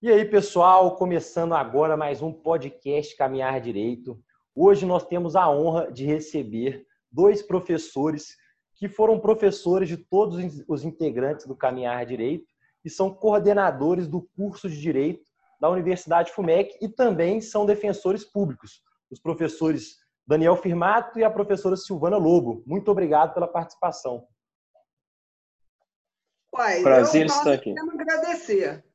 [0.00, 4.16] E aí, pessoal, começando agora mais um podcast Caminhar Direito.
[4.54, 8.36] Hoje nós temos a honra de receber dois professores
[8.76, 12.46] que foram professores de todos os integrantes do Caminhar Direito
[12.84, 15.28] e são coordenadores do curso de Direito
[15.60, 18.80] da Universidade FUMEC e também são defensores públicos.
[19.10, 22.62] Os professores Daniel Firmato e a professora Silvana Lobo.
[22.64, 24.24] Muito obrigado pela participação.
[26.54, 27.74] Uai, Prazer eu, estar aqui.
[27.76, 28.87] agradecer.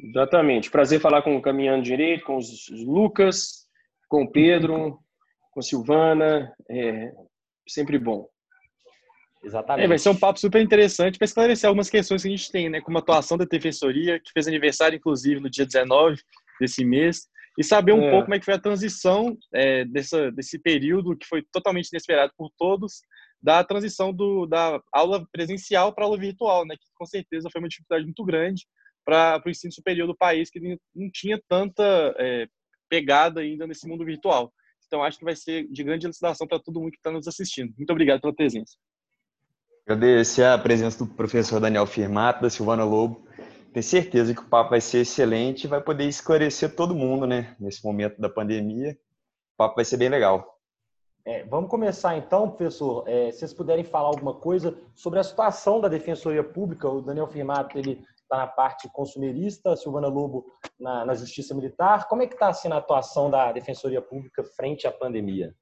[0.00, 0.70] Exatamente.
[0.70, 3.66] Prazer falar com o Caminhando Direito, com os Lucas,
[4.08, 4.98] com o Pedro,
[5.50, 6.54] com a Silvana.
[6.70, 7.12] É
[7.68, 8.28] sempre bom.
[9.42, 9.84] Exatamente.
[9.84, 12.68] É, vai ser um papo super interessante para esclarecer algumas questões que a gente tem,
[12.68, 12.80] né?
[12.80, 16.20] Como a atuação da Defensoria, que fez aniversário, inclusive, no dia 19
[16.60, 17.28] desse mês,
[17.58, 18.10] e saber um é.
[18.10, 22.32] pouco como é que foi a transição é, dessa, desse período que foi totalmente inesperado
[22.36, 23.00] por todos,
[23.40, 26.74] da transição do, da aula presencial para a aula virtual, né?
[26.74, 28.66] Que com certeza foi uma dificuldade muito grande
[29.06, 30.60] para o ensino superior do país, que
[30.94, 31.84] não tinha tanta
[32.18, 32.48] é,
[32.88, 34.52] pegada ainda nesse mundo virtual.
[34.86, 37.72] Então, acho que vai ser de grande elucidação para todo mundo que está nos assistindo.
[37.76, 38.76] Muito obrigado pela presença.
[39.86, 43.24] Agradecer a presença do professor Daniel Firmato, da Silvana Lobo.
[43.72, 47.54] Tenho certeza que o papo vai ser excelente e vai poder esclarecer todo mundo, né?
[47.60, 48.98] Nesse momento da pandemia.
[49.54, 50.56] O papo vai ser bem legal.
[51.24, 53.04] É, vamos começar então, professor.
[53.08, 57.26] É, se vocês puderem falar alguma coisa sobre a situação da Defensoria Pública, o Daniel
[57.26, 60.46] Firmato ele está na parte consumerista, Silvana Lobo
[60.78, 62.08] na, na Justiça Militar.
[62.08, 65.54] Como é que está sendo a atuação da Defensoria Pública frente à pandemia?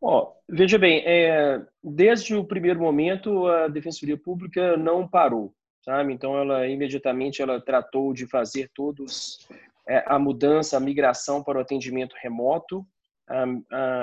[0.00, 5.54] Oh, veja bem, é, desde o primeiro momento a Defensoria Pública não parou,
[5.84, 6.12] sabe?
[6.12, 9.46] Então ela imediatamente ela tratou de fazer todos
[9.88, 12.84] é, a mudança, a migração para o atendimento remoto,
[13.28, 13.44] a,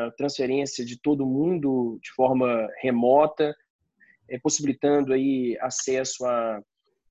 [0.08, 3.54] a transferência de todo mundo de forma remota,
[4.30, 6.62] é, possibilitando aí acesso a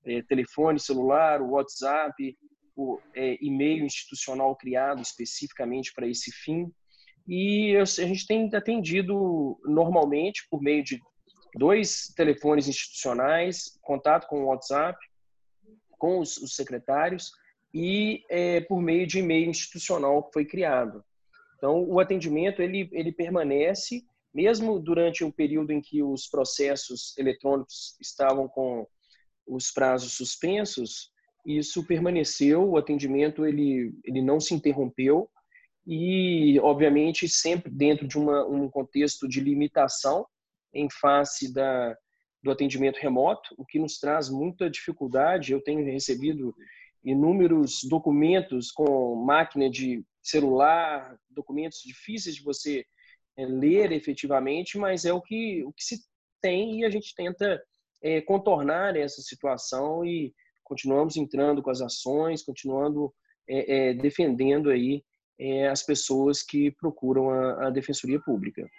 [0.05, 2.37] é, telefone celular, o WhatsApp,
[2.75, 6.71] o é, e-mail institucional criado especificamente para esse fim.
[7.27, 10.99] E a gente tem atendido normalmente por meio de
[11.55, 14.97] dois telefones institucionais, contato com o WhatsApp,
[15.91, 17.31] com os, os secretários
[17.73, 21.03] e é, por meio de e-mail institucional que foi criado.
[21.57, 27.97] Então, o atendimento ele, ele permanece, mesmo durante um período em que os processos eletrônicos
[27.99, 28.87] estavam com
[29.49, 31.09] os prazos suspensos,
[31.45, 35.29] isso permaneceu, o atendimento ele, ele não se interrompeu
[35.85, 40.25] e, obviamente, sempre dentro de uma, um contexto de limitação
[40.73, 41.95] em face da,
[42.43, 45.51] do atendimento remoto, o que nos traz muita dificuldade.
[45.51, 46.53] Eu tenho recebido
[47.03, 52.85] inúmeros documentos com máquina de celular, documentos difíceis de você
[53.37, 55.97] é, ler efetivamente, mas é o que, o que se
[56.41, 57.59] tem e a gente tenta
[58.01, 60.33] é, contornar essa situação e
[60.63, 63.13] continuamos entrando com as ações, continuando
[63.47, 65.03] é, é, defendendo aí
[65.39, 68.69] é, as pessoas que procuram a, a, Defensoria Pública.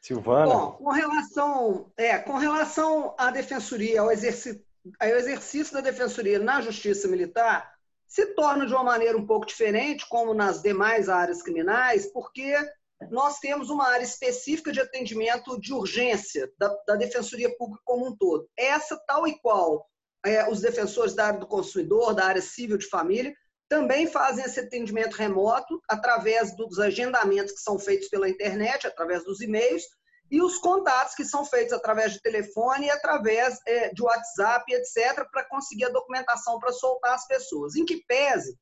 [0.00, 0.46] Silvana?
[0.46, 4.64] Bom, com relação, é, com relação à Defensoria, ao exercício,
[4.98, 7.74] ao exercício da Defensoria na Justiça Militar,
[8.06, 12.54] se torna de uma maneira um pouco diferente, como nas demais áreas criminais, porque
[13.10, 18.16] nós temos uma área específica de atendimento de urgência da, da Defensoria Pública como um
[18.16, 18.48] todo.
[18.56, 19.86] Essa, tal e qual
[20.26, 23.32] é, os defensores da área do consumidor, da área civil de família,
[23.68, 29.40] também fazem esse atendimento remoto através dos agendamentos que são feitos pela internet, através dos
[29.40, 29.82] e-mails,
[30.30, 35.26] e os contatos que são feitos através de telefone e através é, de WhatsApp, etc.,
[35.30, 37.76] para conseguir a documentação para soltar as pessoas.
[37.76, 38.56] Em que pese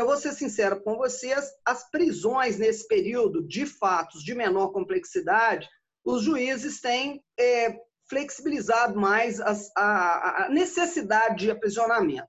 [0.00, 5.68] eu vou ser sincero com vocês, as prisões nesse período de fatos de menor complexidade,
[6.04, 7.76] os juízes têm é,
[8.08, 12.28] flexibilizado mais as, a, a necessidade de aprisionamento.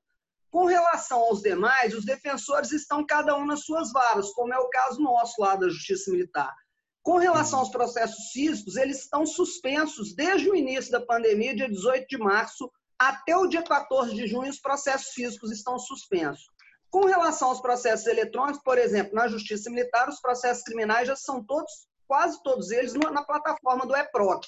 [0.51, 4.69] Com relação aos demais, os defensores estão cada um nas suas varas, como é o
[4.69, 6.53] caso nosso lá da Justiça Militar.
[7.03, 12.07] Com relação aos processos físicos, eles estão suspensos desde o início da pandemia, dia 18
[12.07, 16.47] de março, até o dia 14 de junho, os processos físicos estão suspensos.
[16.89, 21.43] Com relação aos processos eletrônicos, por exemplo, na Justiça Militar, os processos criminais já são
[21.43, 24.47] todos, quase todos eles, na plataforma do EPROC.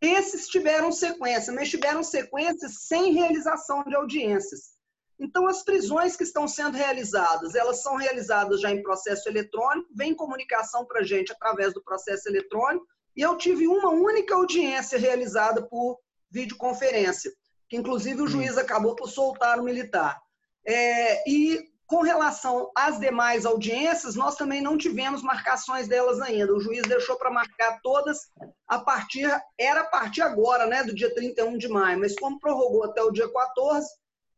[0.00, 4.76] Esses tiveram sequência, mas tiveram sequências sem realização de audiências.
[5.18, 10.14] Então, as prisões que estão sendo realizadas, elas são realizadas já em processo eletrônico, vem
[10.14, 12.86] comunicação para a gente através do processo eletrônico,
[13.16, 15.98] e eu tive uma única audiência realizada por
[16.30, 17.32] videoconferência,
[17.68, 18.28] que inclusive o hum.
[18.28, 20.20] juiz acabou por soltar o militar.
[20.64, 26.54] É, e com relação às demais audiências, nós também não tivemos marcações delas ainda.
[26.54, 28.30] O juiz deixou para marcar todas
[28.68, 29.26] a partir,
[29.58, 33.10] era a partir agora, né, do dia 31 de maio, mas como prorrogou até o
[33.10, 33.88] dia 14,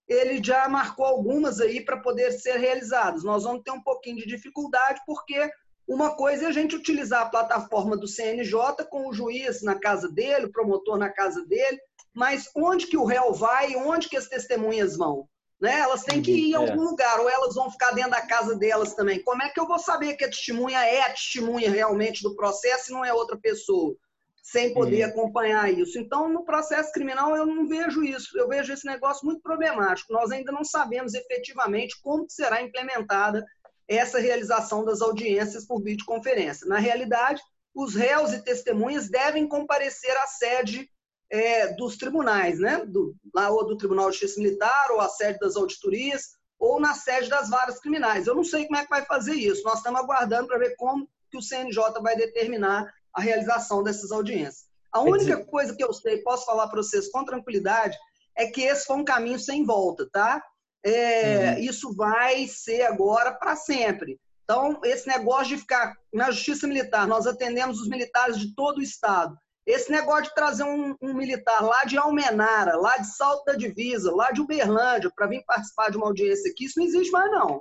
[0.06, 3.25] ele já marcou algumas aí para poder ser realizadas.
[3.25, 5.50] Nós vamos ter um pouquinho de dificuldade, porque
[5.88, 10.08] uma coisa é a gente utilizar a plataforma do CNJ com o juiz na casa
[10.08, 11.81] dele, o promotor na casa dele,
[12.14, 15.29] mas onde que o réu vai, onde que as testemunhas vão?
[15.61, 15.79] Né?
[15.81, 16.91] Elas têm que ir em algum é.
[16.91, 19.23] lugar, ou elas vão ficar dentro da casa delas também.
[19.23, 22.91] Como é que eu vou saber que a testemunha é a testemunha realmente do processo
[22.91, 23.95] e não é outra pessoa?
[24.43, 25.11] Sem poder uhum.
[25.11, 25.99] acompanhar isso.
[25.99, 28.39] Então, no processo criminal, eu não vejo isso.
[28.39, 30.12] Eu vejo esse negócio muito problemático.
[30.12, 33.45] Nós ainda não sabemos efetivamente como será implementada
[33.87, 36.67] essa realização das audiências por videoconferência.
[36.67, 37.43] Na realidade,
[37.75, 40.89] os réus e testemunhas devem comparecer à sede
[41.31, 42.85] é, dos tribunais, né?
[42.85, 46.94] Do, lá ou do Tribunal de Justiça Militar, ou a sede das auditorias, ou na
[46.94, 48.27] sede das varas criminais.
[48.27, 49.62] Eu não sei como é que vai fazer isso.
[49.65, 54.69] Nós estamos aguardando para ver como que o CNJ vai determinar a realização dessas audiências.
[54.93, 57.97] A única coisa que eu sei, posso falar para vocês com tranquilidade,
[58.37, 60.43] é que esse foi um caminho sem volta, tá?
[60.85, 61.59] É, uhum.
[61.59, 64.19] Isso vai ser agora para sempre.
[64.44, 68.83] Então, esse negócio de ficar na Justiça Militar, nós atendemos os militares de todo o
[68.83, 69.37] Estado.
[69.71, 74.15] Esse negócio de trazer um, um, militar lá de Almenara, lá de Salto da Divisa,
[74.15, 77.61] lá de Uberlândia, para vir participar de uma audiência aqui, isso não existe mais, não.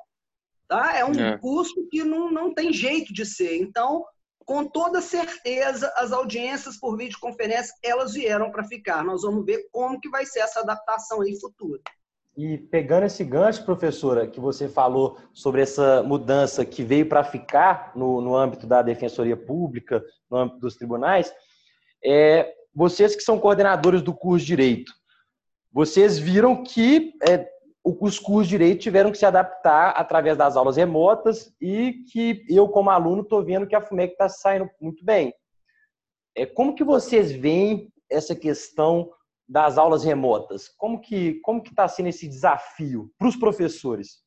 [0.67, 0.97] Tá?
[0.97, 1.37] É um é.
[1.37, 3.57] custo que não, não tem jeito de ser.
[3.57, 4.05] Então,
[4.45, 9.03] com toda certeza, as audiências por videoconferência, elas vieram para ficar.
[9.03, 11.79] Nós vamos ver como que vai ser essa adaptação aí futura.
[12.35, 17.91] E pegando esse gancho, professora, que você falou sobre essa mudança que veio para ficar
[17.95, 21.33] no, no âmbito da defensoria pública, no âmbito dos tribunais,
[22.03, 24.93] é, vocês que são coordenadores do curso de Direito,
[25.71, 27.49] vocês viram que é,
[27.83, 32.67] os cursos de Direito tiveram que se adaptar através das aulas remotas e que eu,
[32.67, 35.33] como aluno, estou vendo que a FUMEC está saindo muito bem.
[36.35, 39.11] É, como que vocês veem essa questão
[39.47, 40.67] das aulas remotas?
[40.69, 44.23] Como que como que está sendo esse desafio para os professores?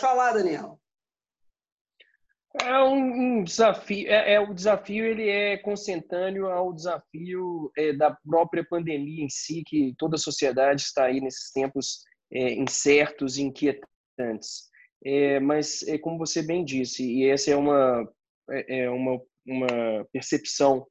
[0.00, 0.80] Falar, Daniel.
[2.64, 4.08] É um, um desafio.
[4.08, 9.62] É, é, o desafio ele é consentâneo ao desafio é, da própria pandemia em si,
[9.66, 12.00] que toda a sociedade está aí nesses tempos
[12.32, 14.68] é, incertos e inquietantes.
[15.04, 18.08] É, mas, é, como você bem disse, e essa é uma
[18.50, 20.86] é, é uma, uma percepção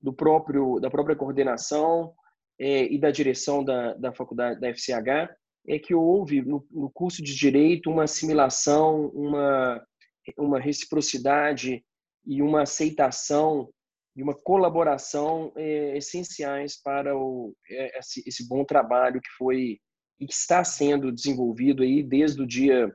[0.00, 2.14] do próprio da própria coordenação
[2.58, 5.34] e da direção da, da faculdade da FCH,
[5.66, 9.82] é que houve no, no curso de direito uma assimilação, uma
[10.38, 11.84] uma reciprocidade
[12.26, 13.70] e uma aceitação
[14.16, 19.78] e uma colaboração é, essenciais para o, é, esse, esse, bom trabalho que foi
[20.18, 22.92] e que está sendo desenvolvido aí desde o dia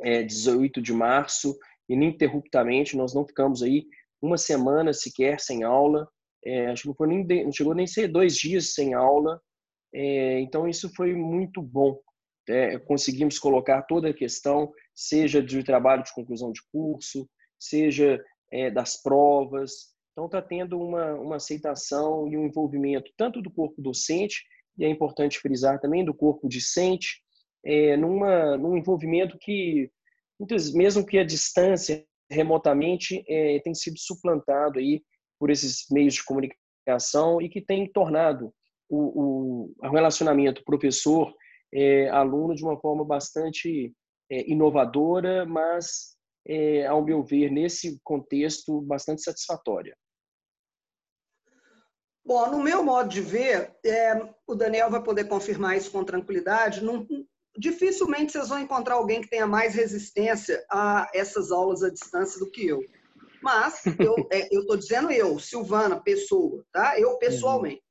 [0.00, 1.56] é, 18 de março
[1.88, 2.96] ininterruptamente.
[2.96, 3.86] Nós não ficamos aí
[4.20, 6.06] uma semana sequer sem aula.
[6.44, 9.40] É, acho que não, foi nem não chegou nem a ser dois dias sem aula.
[9.94, 11.98] É, então isso foi muito bom.
[12.86, 17.28] Conseguimos colocar toda a questão seja de trabalho de conclusão de curso,
[17.58, 19.92] seja é, das provas.
[20.12, 24.42] Então, está tendo uma, uma aceitação e um envolvimento tanto do corpo docente,
[24.78, 27.22] e é importante frisar também do corpo discente,
[27.64, 29.90] é, numa, num envolvimento que,
[30.38, 35.02] muitas, mesmo que a distância, remotamente, é, tem sido suplantado aí
[35.38, 38.52] por esses meios de comunicação e que tem tornado
[38.88, 43.92] o, o relacionamento professor-aluno é, de uma forma bastante
[44.32, 46.16] é, inovadora, mas,
[46.48, 49.94] é, ao meu ver, nesse contexto, bastante satisfatória.
[52.24, 54.14] Bom, no meu modo de ver, é,
[54.46, 56.82] o Daniel vai poder confirmar isso com tranquilidade.
[56.82, 57.06] Não,
[57.58, 62.50] dificilmente vocês vão encontrar alguém que tenha mais resistência a essas aulas à distância do
[62.50, 62.80] que eu.
[63.42, 66.98] Mas eu é, estou dizendo eu, Silvana, pessoa, tá?
[66.98, 67.82] Eu pessoalmente.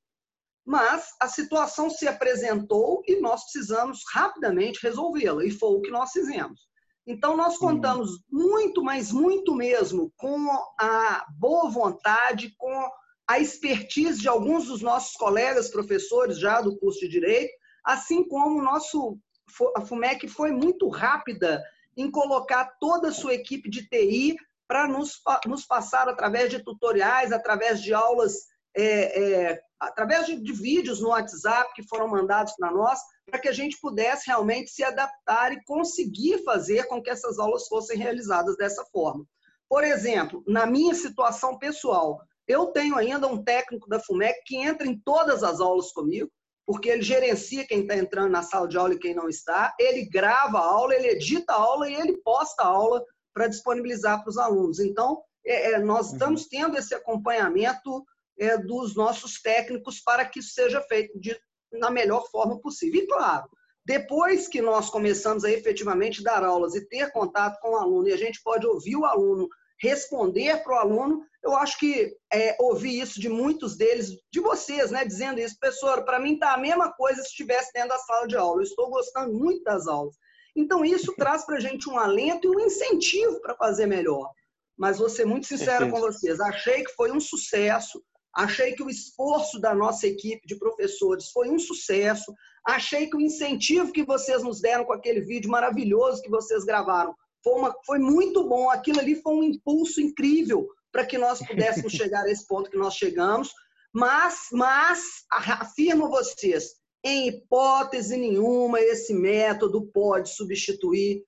[0.66, 6.12] Mas a situação se apresentou e nós precisamos rapidamente resolvê-la, e foi o que nós
[6.12, 6.70] fizemos.
[7.06, 10.48] Então, nós contamos muito, mas muito mesmo, com
[10.80, 12.90] a boa vontade, com
[13.28, 17.54] a expertise de alguns dos nossos colegas professores já do curso de Direito,
[17.84, 19.18] assim como o nosso,
[19.76, 21.64] a FUMEC foi muito rápida
[21.98, 24.36] em colocar toda a sua equipe de TI
[24.68, 28.34] para nos, nos passar através de tutoriais, através de aulas
[28.76, 33.50] é, é, através de, de, vídeos no WhatsApp que foram mandados para nós, para que
[33.50, 38.56] a gente pudesse realmente se adaptar e conseguir fazer com que essas aulas fossem realizadas
[38.56, 39.26] dessa forma.
[39.68, 44.86] Por exemplo, na minha situação pessoal, eu tenho ainda um técnico da FUMEC que entra
[44.86, 46.30] em todas as aulas comigo,
[46.66, 50.06] porque ele gerencia quem está entrando na sala de aula e quem não está, ele
[50.06, 54.30] grava a aula, ele edita a aula e ele posta a aula para disponibilizar para
[54.30, 54.80] os alunos.
[54.80, 56.14] Então, é, é, nós uhum.
[56.14, 58.06] estamos tendo esse acompanhamento
[58.42, 61.40] é, dos nossos técnicos para que isso seja feito de
[61.72, 63.02] na melhor forma possível.
[63.02, 63.48] E claro,
[63.86, 68.14] depois que nós começamos a efetivamente dar aulas e ter contato com o aluno, e
[68.14, 69.48] a gente pode ouvir o aluno,
[69.80, 74.92] responder para o aluno, eu acho que é, ouvi isso de muitos deles, de vocês,
[74.92, 78.28] né, dizendo isso, professor, para mim tá a mesma coisa se estivesse dentro da sala
[78.28, 80.16] de aula, eu estou gostando muito das aulas.
[80.56, 84.30] Então, isso traz para a gente um alento e um incentivo para fazer melhor.
[84.78, 88.02] Mas vou ser muito sincero com vocês, achei que foi um sucesso,
[88.36, 92.34] achei que o esforço da nossa equipe de professores foi um sucesso,
[92.66, 97.14] achei que o incentivo que vocês nos deram com aquele vídeo maravilhoso que vocês gravaram
[97.44, 101.92] foi, uma, foi muito bom, aquilo ali foi um impulso incrível para que nós pudéssemos
[101.94, 103.52] chegar a esse ponto que nós chegamos,
[103.94, 111.24] mas, mas afirmo vocês, em hipótese nenhuma, esse método pode substituir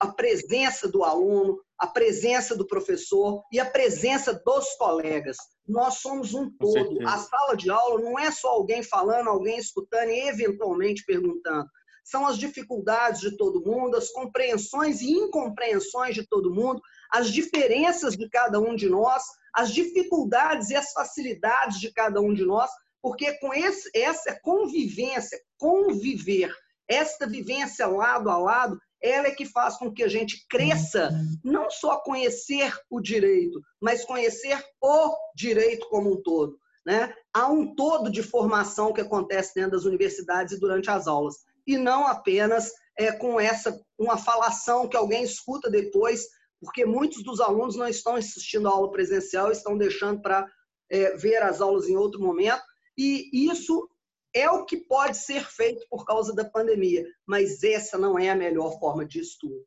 [0.00, 5.36] a presença do aluno, a presença do professor e a presença dos colegas.
[5.66, 7.04] Nós somos um todo.
[7.04, 11.66] A sala de aula não é só alguém falando, alguém escutando e eventualmente perguntando.
[12.04, 16.80] São as dificuldades de todo mundo, as compreensões e incompreensões de todo mundo,
[17.12, 22.32] as diferenças de cada um de nós, as dificuldades e as facilidades de cada um
[22.32, 22.70] de nós,
[23.02, 26.54] porque com esse, essa convivência, conviver,
[26.88, 31.10] esta vivência lado a lado, ela é que faz com que a gente cresça,
[31.42, 36.56] não só conhecer o direito, mas conhecer o direito como um todo.
[36.86, 37.12] Né?
[37.32, 41.76] Há um todo de formação que acontece dentro das universidades e durante as aulas, e
[41.76, 46.26] não apenas é, com essa uma falação que alguém escuta depois,
[46.60, 50.46] porque muitos dos alunos não estão assistindo a aula presencial, estão deixando para
[50.90, 52.62] é, ver as aulas em outro momento,
[52.96, 53.88] e isso
[54.34, 58.36] é o que pode ser feito por causa da pandemia, mas essa não é a
[58.36, 59.64] melhor forma de estudo.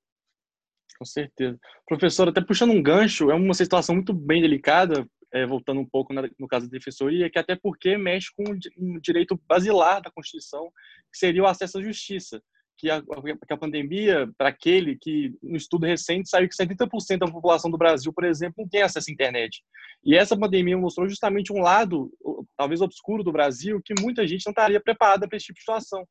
[0.98, 1.60] Com certeza.
[1.86, 6.13] Professor, até puxando um gancho, é uma situação muito bem delicada, é, voltando um pouco
[6.13, 8.43] na, no caso da defensoria, que até porque mexe com
[8.77, 10.72] um direito basilar da Constituição,
[11.12, 12.41] que seria o acesso à justiça
[12.77, 17.27] que a, que a pandemia, para aquele que, no estudo recente, saiu que 70% da
[17.27, 19.63] população do Brasil, por exemplo, não tem acesso à internet.
[20.03, 22.12] E essa pandemia mostrou justamente um lado,
[22.58, 26.05] talvez obscuro do Brasil, que muita gente não estaria preparada para esse tipo de situação.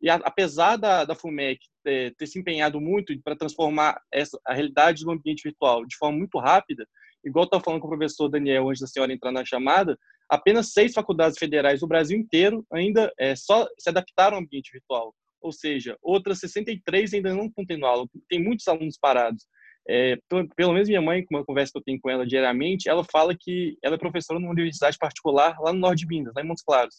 [0.00, 4.54] E a, apesar da, da FUMEC ter, ter se empenhado muito para transformar essa, a
[4.54, 6.86] realidade do ambiente virtual de forma muito rápida,
[7.24, 9.98] igual estava falando com o professor Daniel antes da senhora entrar na chamada,
[10.28, 15.14] apenas seis faculdades federais do Brasil inteiro ainda é, só se adaptaram ao ambiente virtual
[15.40, 19.46] ou seja, outras 63 ainda não continuam tem muitos alunos parados.
[19.90, 20.18] É,
[20.54, 23.34] pelo menos minha mãe, com uma conversa que eu tenho com ela diariamente, ela fala
[23.38, 26.62] que ela é professora numa universidade particular lá no norte de Minas, lá em Montes
[26.62, 26.96] Claros.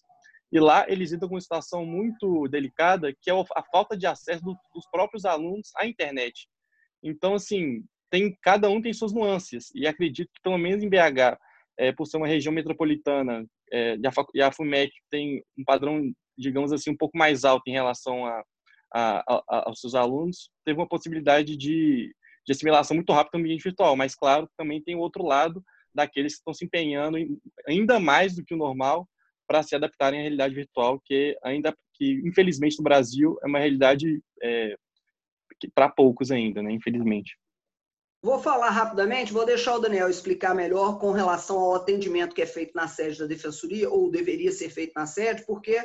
[0.52, 4.44] E lá eles lidam com uma situação muito delicada, que é a falta de acesso
[4.44, 6.48] dos próprios alunos à internet.
[7.04, 9.70] Então, assim, tem cada um tem suas nuances.
[9.76, 11.38] E acredito que, pelo menos em BH,
[11.78, 13.96] é, por ser uma região metropolitana, é,
[14.34, 18.44] e a FUMEC tem um padrão digamos assim, um pouco mais alta em relação a,
[18.94, 22.16] a, a, aos seus alunos, teve uma possibilidade de,
[22.46, 23.96] de assimilação muito rápida no ambiente virtual.
[23.96, 27.18] Mas, claro, também tem o outro lado daqueles que estão se empenhando
[27.68, 29.08] ainda mais do que o normal
[29.48, 34.22] para se adaptarem à realidade virtual, que ainda que infelizmente no Brasil é uma realidade
[34.42, 34.76] é,
[35.74, 36.72] para poucos ainda, né?
[36.72, 37.38] Infelizmente.
[38.22, 42.46] Vou falar rapidamente, vou deixar o Daniel explicar melhor com relação ao atendimento que é
[42.46, 45.78] feito na sede da Defensoria, ou deveria ser feito na sede, porque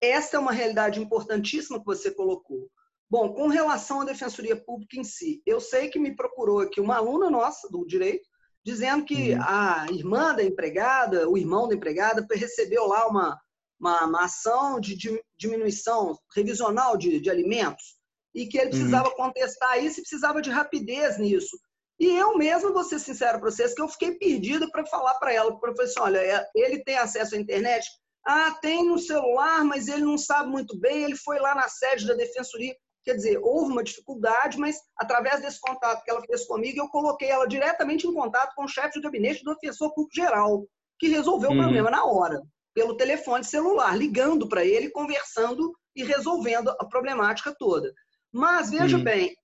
[0.00, 2.70] esta é uma realidade importantíssima que você colocou.
[3.10, 6.96] Bom, com relação à defensoria pública em si, eu sei que me procurou aqui uma
[6.96, 8.28] aluna nossa do direito,
[8.64, 9.42] dizendo que uhum.
[9.42, 13.38] a irmã da empregada, o irmão da empregada, recebeu lá uma,
[13.80, 14.94] uma, uma ação de
[15.38, 17.96] diminuição revisional de, de alimentos
[18.34, 18.70] e que ele uhum.
[18.72, 19.16] precisava uhum.
[19.16, 21.58] contestar isso e precisava de rapidez nisso.
[21.98, 25.32] E eu mesmo vou ser sincero para vocês que eu fiquei perdida para falar para
[25.32, 27.88] ela, falei assim, olha, é, ele tem acesso à internet?
[28.26, 31.04] Ah, tem no celular, mas ele não sabe muito bem.
[31.04, 32.74] Ele foi lá na sede da defensoria.
[33.04, 37.30] Quer dizer, houve uma dificuldade, mas através desse contato que ela fez comigo, eu coloquei
[37.30, 40.66] ela diretamente em contato com o chefe de gabinete do defensor público geral,
[40.98, 41.56] que resolveu uhum.
[41.56, 42.42] o problema na hora,
[42.74, 47.92] pelo telefone celular, ligando para ele, conversando e resolvendo a problemática toda.
[48.30, 49.04] Mas veja uhum.
[49.04, 49.34] bem,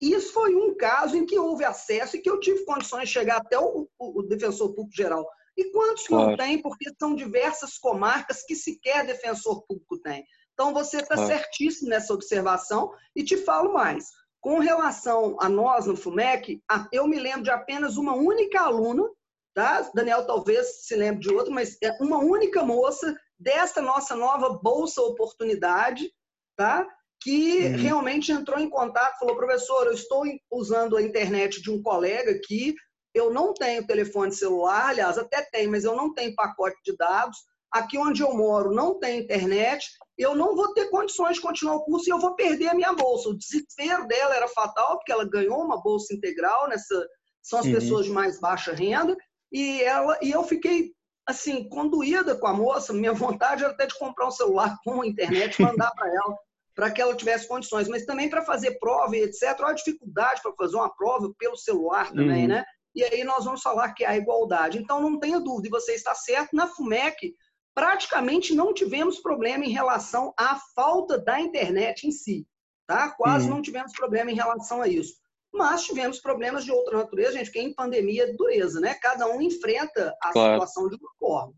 [0.00, 3.36] isso foi um caso em que houve acesso e que eu tive condições de chegar
[3.36, 6.30] até o, o defensor público geral e quantos claro.
[6.30, 10.24] não tem, porque são diversas comarcas que sequer defensor público tem.
[10.52, 11.30] Então, você está claro.
[11.30, 14.06] certíssimo nessa observação e te falo mais.
[14.40, 16.60] Com relação a nós no FUMEC,
[16.92, 19.08] eu me lembro de apenas uma única aluna,
[19.54, 19.88] tá?
[19.94, 25.00] Daniel talvez se lembre de outra, mas é uma única moça desta nossa nova Bolsa
[25.02, 26.10] Oportunidade,
[26.56, 26.86] tá?
[27.22, 27.76] que uhum.
[27.76, 32.74] realmente entrou em contato, falou, professor, eu estou usando a internet de um colega aqui,
[33.14, 37.38] eu não tenho telefone celular, aliás, até tenho, mas eu não tenho pacote de dados.
[37.70, 39.86] aqui onde eu moro não tem internet,
[40.18, 42.92] eu não vou ter condições de continuar o curso e eu vou perder a minha
[42.92, 43.30] bolsa.
[43.30, 47.06] O desespero dela era fatal, porque ela ganhou uma bolsa integral, nessa
[47.42, 47.72] são as uhum.
[47.72, 49.16] pessoas de mais baixa renda,
[49.50, 50.92] e, ela, e eu fiquei
[51.26, 55.06] assim, conduída com a moça, minha vontade era até de comprar um celular com a
[55.06, 56.36] internet e mandar para ela,
[56.74, 59.56] para que ela tivesse condições, mas também para fazer prova e etc.
[59.60, 62.48] Olha a dificuldade para fazer uma prova pelo celular também, uhum.
[62.48, 62.64] né?
[62.94, 64.78] E aí nós vamos falar que é a igualdade.
[64.78, 67.34] Então, não tenha dúvida, e você está certo, na FUMEC,
[67.74, 72.46] praticamente não tivemos problema em relação à falta da internet em si.
[72.86, 73.10] Tá?
[73.10, 73.56] Quase uhum.
[73.56, 75.14] não tivemos problema em relação a isso.
[75.52, 78.94] Mas tivemos problemas de outra natureza, gente, porque em pandemia é dureza, né?
[78.94, 80.54] Cada um enfrenta a claro.
[80.54, 81.54] situação de uma forma.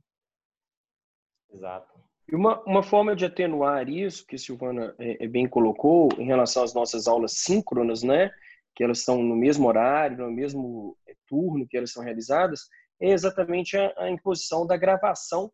[1.53, 1.95] Exato.
[2.31, 6.25] E uma, uma forma de atenuar isso, que a Silvana é, é, bem colocou, em
[6.25, 8.33] relação às nossas aulas síncronas, né?
[8.75, 12.63] Que elas estão no mesmo horário, no mesmo é, turno que elas são realizadas,
[13.01, 15.53] é exatamente a, a imposição da gravação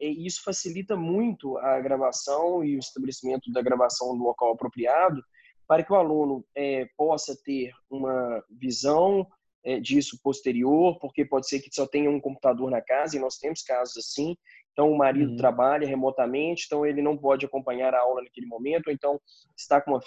[0.00, 5.22] e isso facilita muito a gravação e o estabelecimento da gravação no local apropriado
[5.66, 9.26] para que o aluno é, possa ter uma visão
[9.64, 13.38] é, disso posterior, porque pode ser que só tenha um computador na casa, e nós
[13.38, 14.36] temos casos assim.
[14.72, 15.36] Então, o marido uhum.
[15.36, 19.18] trabalha remotamente, então ele não pode acompanhar a aula naquele momento, ou então
[19.56, 20.00] está com, uma,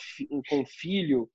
[0.47, 1.27] com um filho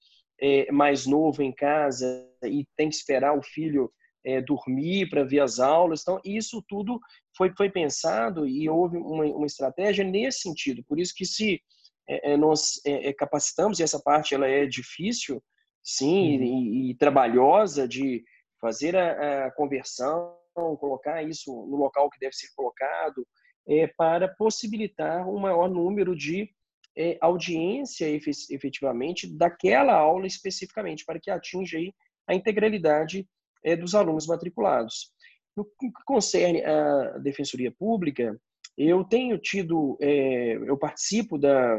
[0.43, 3.93] é, mais novo em casa e tem que esperar o filho
[4.25, 6.03] é, dormir para ver as aulas.
[6.03, 7.01] Então, isso tudo
[7.37, 10.83] foi, foi pensado e houve uma, uma estratégia nesse sentido.
[10.89, 11.63] Por isso que se
[12.09, 15.41] é, é nós é, é, capacitamos, e essa parte ela é difícil,
[15.81, 16.45] sim, uhum.
[16.45, 18.25] e, e, trabalhosa de
[18.61, 23.27] fazer a, a, conversão, colocar isso no local que deve ser colocado,
[23.69, 26.51] é, para possibilitar um maior número de
[26.97, 31.93] é, audiência efetivamente daquela aula especificamente, para que atinja aí
[32.27, 33.27] a integralidade
[33.65, 35.13] é, dos alunos matriculados.
[35.57, 38.39] No que concerne a Defensoria Pública,
[38.77, 41.79] eu tenho tido, é, eu participo da,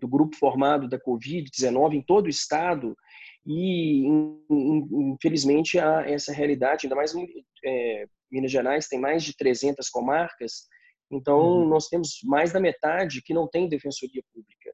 [0.00, 2.96] do grupo formado da Covid-19 em todo o estado
[3.46, 4.04] e,
[5.12, 7.12] infelizmente, há essa realidade, ainda mais
[7.64, 10.66] é, Minas Gerais tem mais de 300 comarcas,
[11.10, 11.68] então uhum.
[11.68, 14.72] nós temos mais da metade que não tem defensoria pública,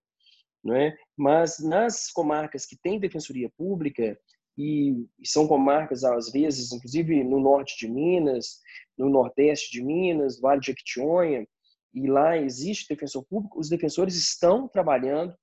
[0.62, 0.96] não é?
[1.16, 4.18] Mas nas comarcas que têm defensoria pública,
[4.58, 8.58] e, são comarcas, às vezes, inclusive no norte de Minas,
[8.96, 11.46] no nordeste de Minas, Vale de Equitionha,
[11.94, 15.34] e lá existe defensor público, os defensores estão trabalhando,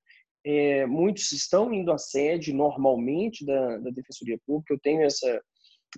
[0.45, 5.41] é, muitos estão indo à sede normalmente da, da Defensoria Pública, eu tenho essa,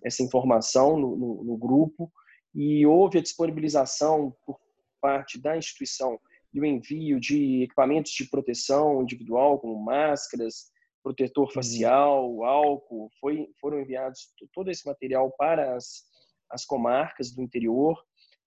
[0.04, 2.12] essa informação no, no, no grupo,
[2.56, 4.60] e houve a disponibilização por
[5.02, 6.20] parte da instituição
[6.54, 10.72] e o envio de equipamentos de proteção individual, como máscaras,
[11.04, 11.54] protetor uhum.
[11.54, 16.04] facial, álcool, foi, foram enviados todo esse material para as,
[16.52, 17.98] as comarcas do interior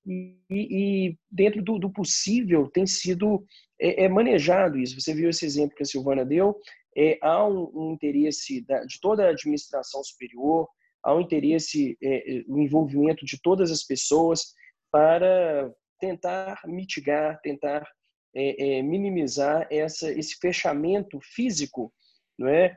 [0.05, 3.45] e, e dentro do, do, possível tem sido
[3.81, 5.01] é, é, manejado isso.
[5.01, 6.57] Você viu esse exemplo que a Silvana deu,
[6.97, 10.69] é, há um, um interesse da, de toda a administração superior,
[11.03, 14.55] há um interesse, é, é, o envolvimento de todas as pessoas
[14.91, 17.88] para tentar mitigar, tentar
[18.35, 21.95] é, é, minimizar essa, esse fechamento físico
[22.37, 22.77] não é,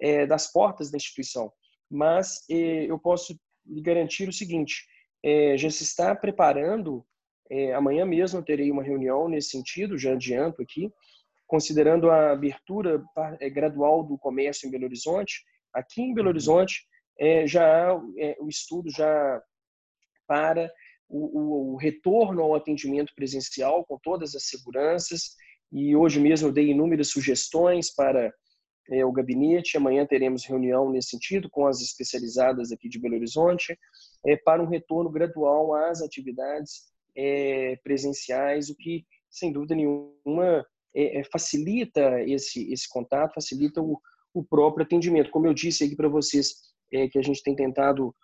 [0.00, 1.52] é das portas da instituição.
[1.90, 4.86] Mas é, eu posso lhe garantir o seguinte:
[5.24, 7.04] é, já se está preparando.
[7.50, 10.88] É, amanhã mesmo eu terei uma reunião nesse sentido, já adianto aqui,
[11.46, 13.02] considerando a abertura
[13.52, 15.42] gradual do comércio em Belo Horizonte.
[15.74, 16.30] Aqui em Belo uhum.
[16.30, 16.86] Horizonte
[17.44, 19.42] já há o estudo já
[20.26, 20.72] para
[21.12, 25.36] o, o, retorno ao atendimento presencial com todas as seguranças.
[25.70, 28.32] E hoje mesmo eu dei inúmeras sugestões para
[28.90, 29.76] é, o gabinete.
[29.76, 33.78] Amanhã teremos reunião nesse sentido com as especializadas aqui de Belo Horizonte
[34.26, 41.20] é, para um retorno gradual às atividades é, presenciais, o que, sem dúvida nenhuma, é,
[41.20, 44.00] é, facilita esse, esse contato, facilita o,
[44.32, 45.30] o próprio atendimento.
[45.30, 46.54] Como eu disse aqui para vocês,
[46.90, 48.14] é, que a gente tem tentado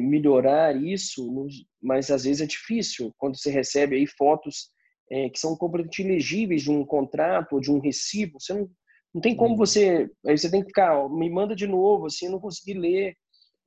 [0.00, 1.26] melhorar isso,
[1.82, 4.70] mas às vezes é difícil quando você recebe aí fotos
[5.10, 8.40] é, que são completamente ilegíveis de um contrato ou de um recibo.
[8.40, 8.70] Você não,
[9.12, 9.56] não tem como uhum.
[9.56, 10.08] você.
[10.26, 13.16] Aí você tem que ficar, ó, me manda de novo, assim, eu não consegui ler.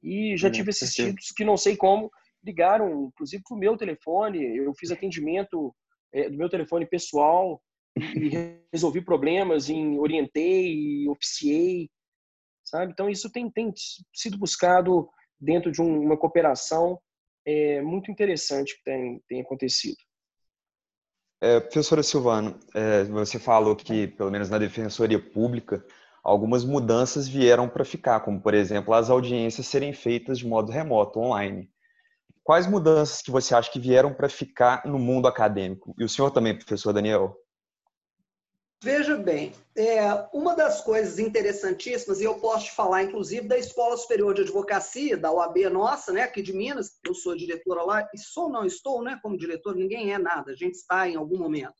[0.01, 2.09] E já tive esses títulos que não sei como
[2.43, 4.57] ligaram, inclusive para o meu telefone.
[4.57, 5.73] Eu fiz atendimento
[6.13, 7.61] é, do meu telefone pessoal
[7.97, 11.89] e resolvi problemas, em orientei, oficiei,
[12.65, 12.91] sabe?
[12.91, 13.71] Então isso tem, tem
[14.13, 15.09] sido buscado
[15.43, 16.99] dentro de um, uma cooperação
[17.45, 19.97] é, muito interessante que tem, tem acontecido.
[21.41, 25.85] É, professora Silvana, é, você falou que, pelo menos na Defensoria Pública,
[26.23, 31.19] algumas mudanças vieram para ficar, como, por exemplo, as audiências serem feitas de modo remoto,
[31.19, 31.69] online.
[32.43, 35.93] quais mudanças que você acha que vieram para ficar no mundo acadêmico?
[35.99, 37.35] E o senhor também, professor Daniel?
[38.83, 40.01] Veja bem, é,
[40.33, 45.15] uma das coisas interessantíssimas, e eu posso te falar, inclusive, da Escola Superior de Advocacia,
[45.15, 49.01] da OAB nossa, né, aqui de Minas, eu sou diretora lá, e sou, não estou,
[49.01, 51.73] né, como diretor, ninguém é nada, a gente está em algum momento.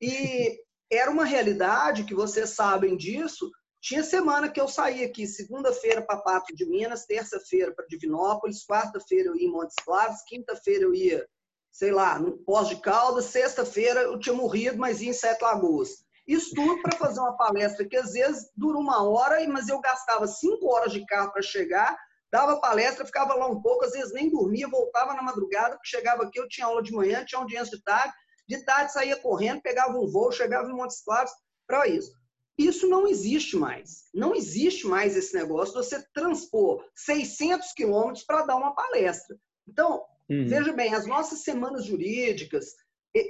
[0.00, 0.56] E
[0.88, 6.20] era uma realidade que vocês sabem disso, tinha semana que eu saía aqui, segunda-feira para
[6.20, 11.26] Pato de Minas, terça-feira para Divinópolis, quarta-feira eu ia em Montes Claros, quinta-feira eu ia,
[11.72, 16.05] sei lá, no Pós de Caldas, sexta-feira eu tinha morrido, mas ia em Sete Lagoas.
[16.26, 20.26] Isso tudo para fazer uma palestra que às vezes dura uma hora, mas eu gastava
[20.26, 21.96] cinco horas de carro para chegar,
[22.32, 26.24] dava palestra, ficava lá um pouco, às vezes nem dormia, voltava na madrugada, porque chegava
[26.24, 28.12] aqui, eu tinha aula de manhã, tinha audiência de tarde,
[28.48, 31.30] de tarde saía correndo, pegava um voo, chegava em Montes Claros
[31.66, 32.12] para isso.
[32.58, 34.04] Isso não existe mais.
[34.14, 39.36] Não existe mais esse negócio de você transpor 600 quilômetros para dar uma palestra.
[39.68, 40.46] Então, uhum.
[40.46, 42.66] veja bem, as nossas semanas jurídicas,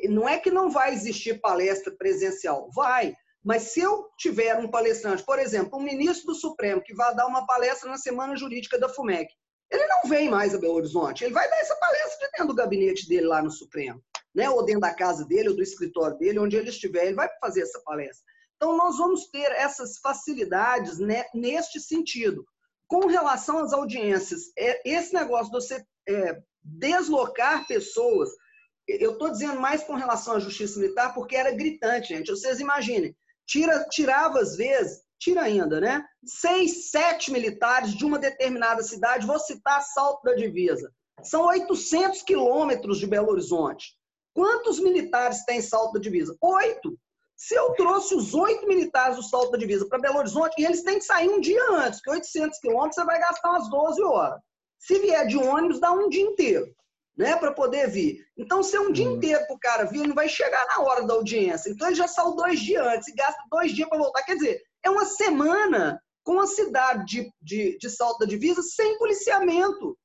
[0.08, 3.14] não é que não vai existir palestra presencial, vai.
[3.44, 7.26] Mas se eu tiver um palestrante, por exemplo, um ministro do Supremo que vai dar
[7.26, 9.32] uma palestra na Semana Jurídica da FUMEC,
[9.70, 12.54] ele não vem mais a Belo Horizonte, ele vai dar essa palestra de dentro do
[12.54, 14.02] gabinete dele lá no Supremo,
[14.34, 14.50] né?
[14.50, 17.62] ou dentro da casa dele, ou do escritório dele, onde ele estiver, ele vai fazer
[17.62, 18.24] essa palestra.
[18.56, 22.44] Então, nós vamos ter essas facilidades né, neste sentido.
[22.88, 28.30] Com relação às audiências, é, esse negócio de você é, deslocar pessoas
[28.88, 32.30] eu estou dizendo mais com relação à justiça militar porque era gritante, gente.
[32.30, 36.04] Vocês imaginem, tira, tirava às vezes, tira ainda, né?
[36.24, 40.92] Seis, sete militares de uma determinada cidade, vou citar Salto da Divisa.
[41.22, 43.96] São 800 quilômetros de Belo Horizonte.
[44.34, 46.36] Quantos militares tem Salto da Divisa?
[46.40, 46.96] Oito.
[47.34, 50.82] Se eu trouxe os oito militares do Salto da Divisa para Belo Horizonte, e eles
[50.82, 54.40] têm que sair um dia antes, porque 800 quilômetros você vai gastar umas 12 horas.
[54.78, 56.74] Se vier de ônibus, dá um dia inteiro
[57.16, 58.24] né, para poder vir.
[58.36, 59.16] Então, se é um dia uhum.
[59.16, 61.70] inteiro para o cara vir, ele não vai chegar na hora da audiência.
[61.70, 64.22] Então, ele já saiu dois dias antes e gasta dois dias para voltar.
[64.22, 68.98] Quer dizer, é uma semana com a cidade de, de, de Salto da Divisa sem
[68.98, 69.96] policiamento,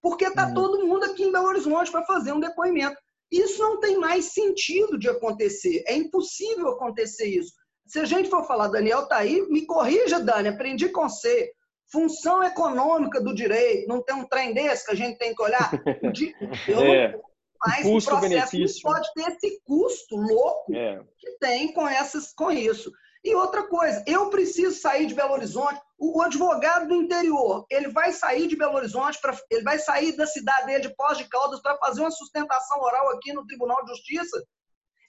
[0.00, 0.54] porque está uhum.
[0.54, 2.96] todo mundo aqui em Belo Horizonte para fazer um depoimento.
[3.30, 5.82] Isso não tem mais sentido de acontecer.
[5.86, 7.52] É impossível acontecer isso.
[7.86, 11.50] Se a gente for falar, Daniel tá aí, me corrija, Dani, aprendi com você
[11.90, 15.70] função econômica do direito, não tem um trem desse que a gente tem que olhar.
[16.68, 17.20] Eu é.
[17.64, 18.82] mas custo, o processo benefício.
[18.82, 21.00] pode ter esse custo louco é.
[21.18, 22.92] que tem com, essas, com isso.
[23.22, 25.78] E outra coisa, eu preciso sair de Belo Horizonte.
[25.98, 30.26] O, advogado do interior, ele vai sair de Belo Horizonte, pra, ele vai sair da
[30.26, 33.90] cidade dele de Pós de Caldas para fazer uma sustentação oral aqui no Tribunal de
[33.90, 34.42] Justiça.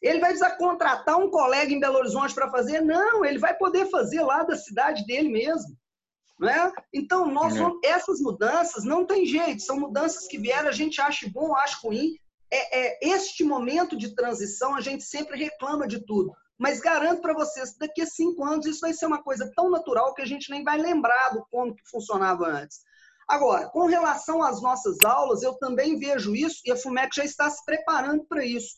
[0.02, 2.82] Ele vai precisar contratar um colega em Belo Horizonte para fazer?
[2.82, 5.78] Não, ele vai poder fazer lá da cidade dele mesmo.
[6.42, 6.74] Né?
[6.92, 11.30] Então, nós vamos, essas mudanças não tem jeito, são mudanças que vieram, a gente acha
[11.30, 12.16] bom, acha ruim.
[12.52, 16.34] É, é, este momento de transição, a gente sempre reclama de tudo.
[16.58, 20.16] Mas garanto para vocês, daqui a cinco anos, isso vai ser uma coisa tão natural
[20.16, 22.80] que a gente nem vai lembrar do como que funcionava antes.
[23.28, 27.50] Agora, com relação às nossas aulas, eu também vejo isso e a FUMEC já está
[27.52, 28.78] se preparando para isso.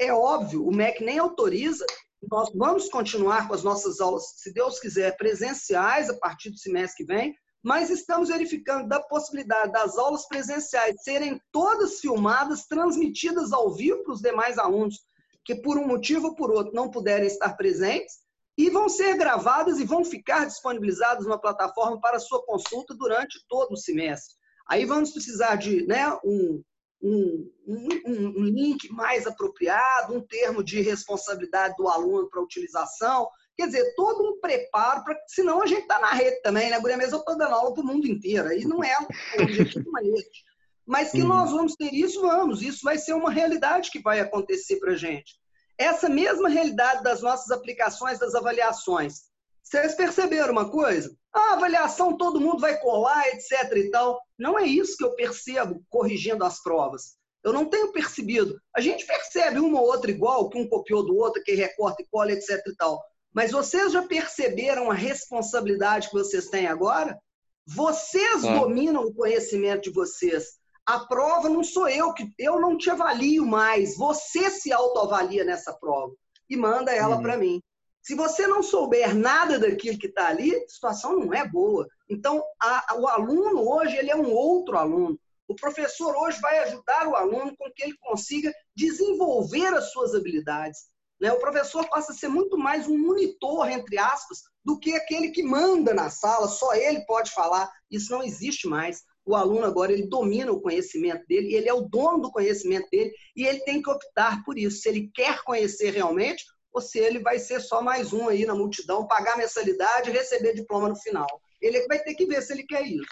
[0.00, 1.84] É óbvio, o MEC nem autoriza,
[2.30, 7.04] nós vamos continuar com as nossas aulas, se Deus quiser, presenciais a partir do semestre
[7.04, 13.74] que vem, mas estamos verificando da possibilidade das aulas presenciais serem todas filmadas, transmitidas ao
[13.74, 15.00] vivo para os demais alunos
[15.44, 18.16] que por um motivo ou por outro não puderem estar presentes
[18.56, 23.72] e vão ser gravadas e vão ficar disponibilizadas numa plataforma para sua consulta durante todo
[23.72, 24.34] o semestre.
[24.68, 26.62] Aí vamos precisar de né, um,
[27.00, 33.28] um, um, um, link mais apropriado, um termo de responsabilidade do aluno para utilização.
[33.56, 36.80] Quer dizer, todo um preparo, para senão a gente está na rede também, né?
[36.80, 39.06] Guria mesmo eu estou dando aula para o mundo inteiro, aí não é o
[39.42, 40.48] objetivo esse.
[40.86, 41.28] Mas que uhum.
[41.28, 42.62] nós vamos ter isso, vamos.
[42.62, 45.34] Isso vai ser uma realidade que vai acontecer para a gente.
[45.76, 49.28] Essa mesma realidade das nossas aplicações, das avaliações.
[49.68, 51.14] Vocês perceberam uma coisa?
[51.30, 54.18] A avaliação todo mundo vai colar, etc e tal.
[54.38, 57.18] Não é isso que eu percebo corrigindo as provas.
[57.44, 58.58] Eu não tenho percebido.
[58.74, 62.06] A gente percebe uma ou outra igual, que um copiou do outro, que recorta e
[62.10, 62.98] cola, etc e tal.
[63.30, 67.18] Mas vocês já perceberam a responsabilidade que vocês têm agora?
[67.66, 68.58] Vocês é.
[68.58, 70.56] dominam o conhecimento de vocês.
[70.86, 73.98] A prova não sou eu, que eu não te avalio mais.
[73.98, 76.14] Você se autoavalia nessa prova
[76.48, 77.22] e manda ela uhum.
[77.22, 77.60] para mim.
[78.08, 81.86] Se você não souber nada daquilo que está ali, a situação não é boa.
[82.08, 85.20] Então, a, o aluno hoje ele é um outro aluno.
[85.46, 90.86] O professor hoje vai ajudar o aluno com que ele consiga desenvolver as suas habilidades.
[91.20, 91.30] Né?
[91.30, 95.42] O professor passa a ser muito mais um monitor, entre aspas, do que aquele que
[95.42, 97.70] manda na sala, só ele pode falar.
[97.90, 99.02] Isso não existe mais.
[99.22, 103.12] o aluno agora ele domina o conhecimento dele, ele é o dono do conhecimento dele
[103.36, 107.18] e ele tem que optar por isso, se ele quer conhecer realmente ou se ele
[107.18, 111.26] vai ser só mais um aí na multidão, pagar mensalidade e receber diploma no final.
[111.60, 113.06] Ele é vai ter que ver se ele quer isso.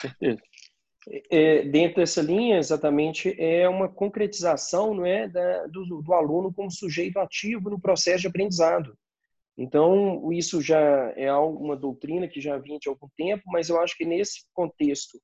[0.00, 0.40] Certeza.
[1.30, 6.70] É, dentro dessa linha, exatamente, é uma concretização não é, da, do, do, aluno como
[6.70, 8.96] sujeito ativo no processo de aprendizado.
[9.58, 13.96] Então, isso já é uma doutrina que já vinha de algum tempo, mas eu acho
[13.96, 15.20] que nesse contexto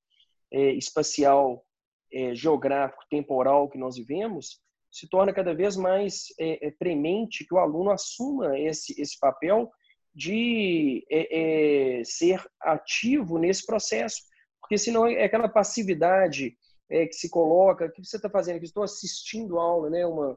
[0.53, 1.65] é, espacial,
[2.13, 4.61] é, geográfico, temporal que nós vivemos,
[4.91, 9.71] se torna cada vez mais é, é premente que o aluno assuma esse, esse papel
[10.15, 14.23] de é, é, ser ativo nesse processo,
[14.61, 16.57] porque senão é aquela passividade
[16.91, 18.63] é, que se coloca, o que você está fazendo?
[18.65, 20.05] Estou assistindo aula, né?
[20.07, 20.37] Uma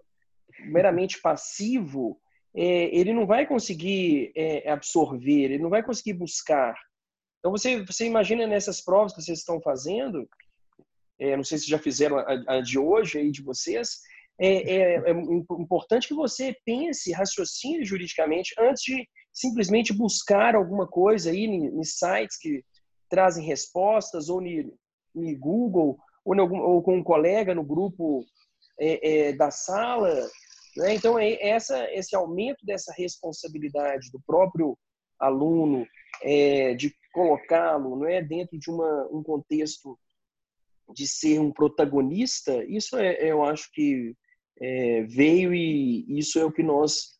[0.66, 2.20] meramente passivo,
[2.54, 4.34] é, ele não vai conseguir
[4.68, 6.76] absorver, ele não vai conseguir buscar.
[7.40, 10.30] Então você, você imagina nessas provas que vocês estão fazendo,
[11.38, 14.02] não sei se já fizeram a, a, de hoje aí de vocês,
[14.40, 21.30] é, é, é importante que você pense, raciocine juridicamente antes de simplesmente buscar alguma coisa
[21.30, 22.64] aí em sites que
[23.10, 28.26] trazem respostas ou no Google ou, algum, ou, com um colega no grupo
[28.80, 30.14] é, é, da sala.
[30.78, 30.96] Né?
[30.96, 34.78] Então, é essa, esse aumento dessa responsabilidade do próprio
[35.20, 35.86] aluno
[36.24, 39.98] é, de colocá-lo é dentro de uma, um contexto
[40.94, 44.14] de ser um protagonista, isso é, eu acho que
[44.60, 47.12] é, veio e isso é o que nós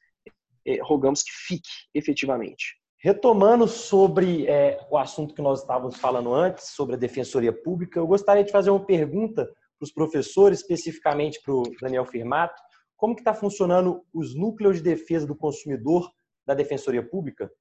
[0.66, 2.76] é, rogamos que fique efetivamente.
[3.04, 8.06] Retomando sobre é, o assunto que nós estávamos falando antes, sobre a Defensoria Pública, eu
[8.06, 12.62] gostaria de fazer uma pergunta para os professores, especificamente para o Daniel Firmato.
[12.96, 16.12] Como que está funcionando os núcleos de defesa do consumidor
[16.46, 17.52] da Defensoria Pública?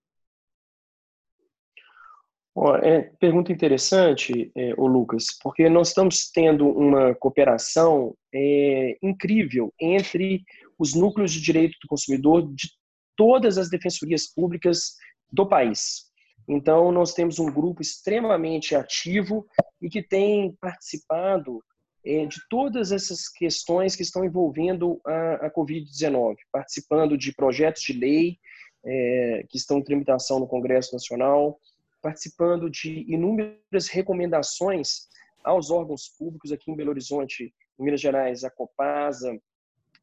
[2.83, 10.43] É pergunta interessante, é, o Lucas, porque nós estamos tendo uma cooperação é, incrível entre
[10.79, 12.69] os núcleos de direito do consumidor de
[13.17, 14.97] todas as defensorias públicas
[15.33, 16.11] do país.
[16.49, 19.47] Então, nós temos um grupo extremamente ativo
[19.81, 21.63] e que tem participado
[22.05, 27.93] é, de todas essas questões que estão envolvendo a, a Covid-19, participando de projetos de
[27.93, 28.39] lei
[28.85, 31.61] é, que estão em tramitação no Congresso Nacional,
[32.01, 35.09] participando de inúmeras recomendações
[35.45, 39.39] aos órgãos públicos aqui em Belo Horizonte, em Minas Gerais, a Copasa,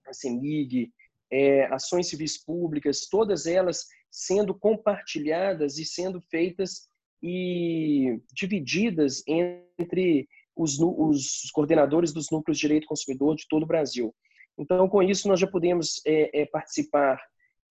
[0.05, 0.91] a CEMIG,
[1.31, 6.87] é, ações civis públicas, todas elas sendo compartilhadas e sendo feitas
[7.21, 13.67] e divididas entre os, os coordenadores dos núcleos de direito do consumidor de todo o
[13.67, 14.13] Brasil.
[14.57, 17.21] Então, com isso, nós já podemos é, é, participar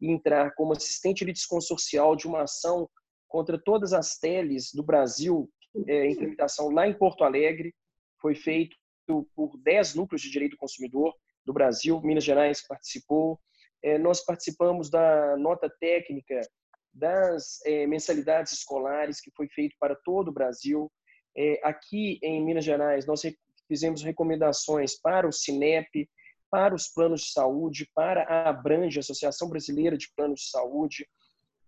[0.01, 2.89] e entrar como assistente litisconsorcial de uma ação
[3.29, 5.51] contra todas as teles do Brasil
[5.87, 7.75] é, tramitação lá em Porto Alegre.
[8.21, 8.77] Foi feito
[9.35, 12.01] por 10 núcleos de direito do consumidor do Brasil.
[12.03, 13.39] Minas Gerais participou.
[13.83, 16.41] É, nós participamos da nota técnica
[16.93, 20.91] das é, mensalidades escolares que foi feito para todo o Brasil.
[21.37, 23.23] É, aqui em Minas Gerais, nós
[23.69, 26.09] fizemos recomendações para o CINEP,
[26.51, 31.07] para os planos de saúde, para a Abrange, Associação Brasileira de Planos de Saúde,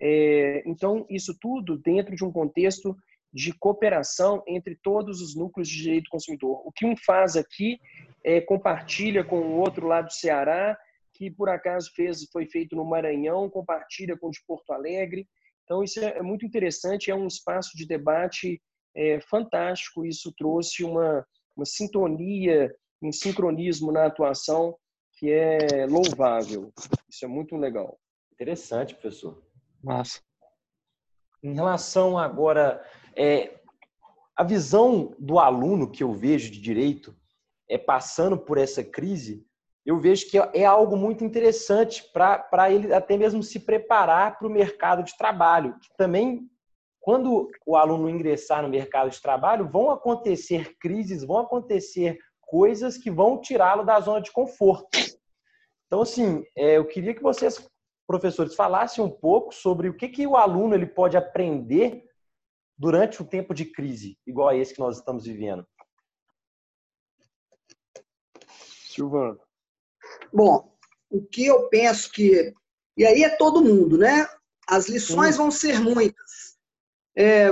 [0.00, 2.96] é, então, isso tudo dentro de um contexto
[3.32, 6.62] de cooperação entre todos os núcleos de direito do consumidor.
[6.66, 7.78] O que um faz aqui
[8.24, 10.78] é, compartilha com o outro lá do Ceará,
[11.12, 15.26] que por acaso fez, foi feito no Maranhão, compartilha com o de Porto Alegre.
[15.64, 18.60] Então, isso é, é muito interessante, é um espaço de debate
[18.96, 20.06] é, fantástico.
[20.06, 24.76] Isso trouxe uma, uma sintonia, um sincronismo na atuação
[25.18, 26.72] que é louvável.
[27.10, 27.98] Isso é muito legal.
[28.32, 29.47] Interessante, professor.
[29.82, 30.20] Massa.
[31.42, 32.84] Em relação agora,
[33.16, 33.60] é,
[34.36, 37.16] a visão do aluno que eu vejo de direito
[37.68, 39.46] é passando por essa crise,
[39.84, 44.50] eu vejo que é algo muito interessante para ele até mesmo se preparar para o
[44.50, 45.78] mercado de trabalho.
[45.80, 46.48] Que também,
[47.00, 53.10] quando o aluno ingressar no mercado de trabalho, vão acontecer crises, vão acontecer coisas que
[53.10, 54.98] vão tirá-lo da zona de conforto.
[55.86, 57.66] Então, assim, é, eu queria que vocês
[58.08, 62.08] professores falassem um pouco sobre o que, que o aluno ele pode aprender
[62.76, 65.66] durante o tempo de crise, igual a esse que nós estamos vivendo.
[68.88, 69.38] Silvano.
[70.32, 70.74] Bom,
[71.10, 72.54] o que eu penso que.
[72.96, 74.26] E aí é todo mundo, né?
[74.66, 76.56] As lições vão ser muitas.
[77.14, 77.50] É,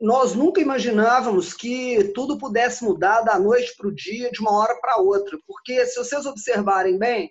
[0.00, 4.78] nós nunca imaginávamos que tudo pudesse mudar da noite para o dia, de uma hora
[4.80, 5.38] para outra.
[5.46, 7.30] Porque, se vocês observarem bem,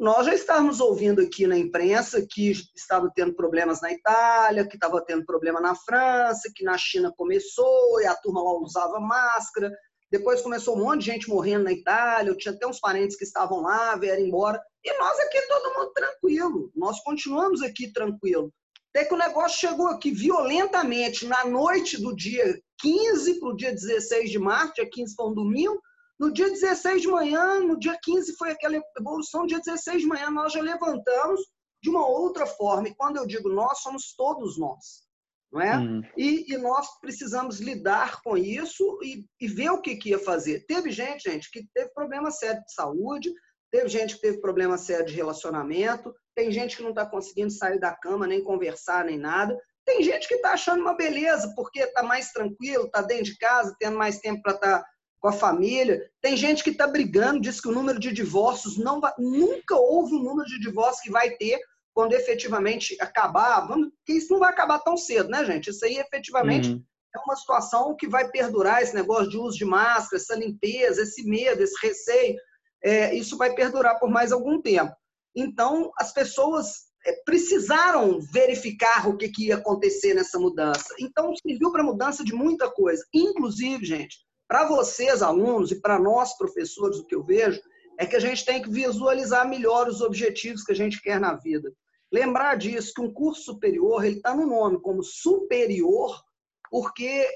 [0.00, 5.04] nós já estávamos ouvindo aqui na imprensa que estava tendo problemas na Itália, que estava
[5.04, 9.70] tendo problema na França, que na China começou e a turma lá usava máscara.
[10.10, 13.24] Depois começou um monte de gente morrendo na Itália, eu tinha até uns parentes que
[13.24, 14.58] estavam lá, vieram embora.
[14.82, 16.72] E nós aqui, todo mundo tranquilo.
[16.74, 18.50] Nós continuamos aqui tranquilo.
[18.94, 23.70] Até que o negócio chegou aqui violentamente na noite do dia 15 para o dia
[23.70, 25.78] 16 de março, dia 15 foi um domingo.
[26.20, 30.06] No dia 16 de manhã, no dia 15 foi aquela evolução, no dia 16 de
[30.06, 31.40] manhã nós já levantamos
[31.82, 32.88] de uma outra forma.
[32.88, 35.10] E quando eu digo nós, somos todos nós
[35.52, 35.76] não é?
[35.76, 36.02] Uhum.
[36.16, 40.64] E, e, nós precisamos lidar com isso e, e, ver o que, que ia fazer.
[40.66, 43.32] Teve gente, gente, que teve problema sério de saúde,
[43.70, 47.80] teve gente que teve problema sério de relacionamento, tem gente que não está conseguindo sair
[47.80, 49.56] da cama, nem conversar, nem nada.
[49.84, 53.74] Tem gente que está achando uma beleza, porque está mais tranquilo, está dentro de casa,
[53.78, 54.86] tendo mais tempo para estar tá
[55.20, 56.10] com a família.
[56.20, 60.14] Tem gente que está brigando, diz que o número de divórcios não vai, nunca houve
[60.14, 61.60] um número de divórcios que vai ter
[61.92, 65.70] quando efetivamente acabar, vamos, que isso não vai acabar tão cedo, né, gente?
[65.70, 66.82] Isso aí efetivamente uhum.
[67.14, 71.22] é uma situação que vai perdurar, esse negócio de uso de máscara, essa limpeza, esse
[71.24, 72.36] medo, esse receio,
[72.82, 74.94] é, isso vai perdurar por mais algum tempo.
[75.36, 80.94] Então, as pessoas é, precisaram verificar o que, que ia acontecer nessa mudança.
[80.98, 83.04] Então, serviu para mudança de muita coisa.
[83.12, 84.16] Inclusive, gente,
[84.50, 87.62] para vocês, alunos, e para nós, professores, o que eu vejo,
[87.96, 91.34] é que a gente tem que visualizar melhor os objetivos que a gente quer na
[91.36, 91.72] vida.
[92.12, 96.20] Lembrar disso, que um curso superior, ele está no nome como superior,
[96.68, 97.28] porque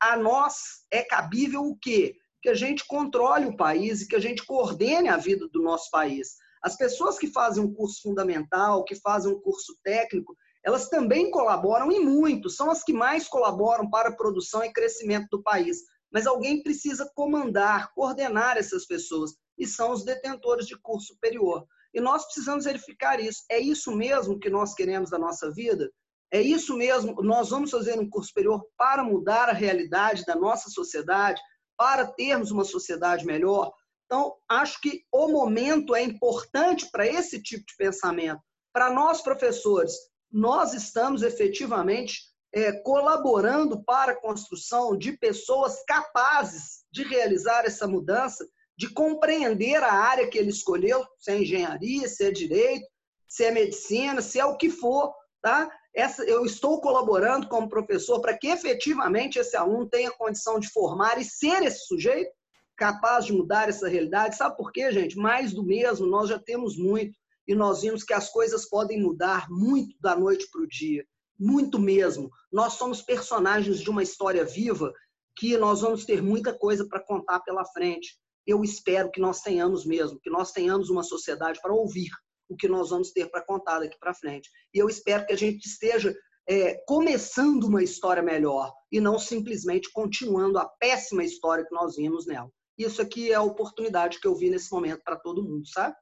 [0.00, 2.16] a nós é cabível o quê?
[2.40, 5.90] Que a gente controle o país e que a gente coordene a vida do nosso
[5.90, 6.38] país.
[6.62, 11.92] As pessoas que fazem um curso fundamental, que fazem um curso técnico, elas também colaboram
[11.92, 15.92] e muito, são as que mais colaboram para a produção e crescimento do país.
[16.14, 21.66] Mas alguém precisa comandar, coordenar essas pessoas, e são os detentores de curso superior.
[21.92, 23.44] E nós precisamos verificar isso.
[23.50, 25.90] É isso mesmo que nós queremos da nossa vida?
[26.32, 27.20] É isso mesmo?
[27.22, 31.40] Nós vamos fazer um curso superior para mudar a realidade da nossa sociedade,
[31.76, 33.72] para termos uma sociedade melhor?
[34.06, 38.40] Então, acho que o momento é importante para esse tipo de pensamento.
[38.72, 39.92] Para nós, professores,
[40.30, 48.46] nós estamos efetivamente é, colaborando para a construção de pessoas capazes de realizar essa mudança
[48.76, 52.86] de compreender a área que ele escolheu, se é engenharia, se é direito,
[53.28, 55.70] se é medicina, se é o que for, tá?
[55.94, 61.20] Essa, eu estou colaborando como professor para que efetivamente esse aluno tenha condição de formar
[61.20, 62.32] e ser esse sujeito
[62.76, 64.36] capaz de mudar essa realidade.
[64.36, 65.16] Sabe por quê, gente?
[65.16, 69.48] Mais do mesmo, nós já temos muito e nós vimos que as coisas podem mudar
[69.48, 71.04] muito da noite para o dia,
[71.38, 72.30] muito mesmo.
[72.52, 74.92] Nós somos personagens de uma história viva
[75.36, 78.16] que nós vamos ter muita coisa para contar pela frente
[78.46, 82.10] eu espero que nós tenhamos mesmo, que nós tenhamos uma sociedade para ouvir
[82.48, 84.50] o que nós vamos ter para contar daqui para frente.
[84.72, 86.14] E eu espero que a gente esteja
[86.46, 92.26] é, começando uma história melhor e não simplesmente continuando a péssima história que nós vimos
[92.26, 92.50] nela.
[92.76, 95.94] Isso aqui é a oportunidade que eu vi nesse momento para todo mundo, sabe?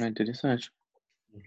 [0.00, 0.72] É interessante.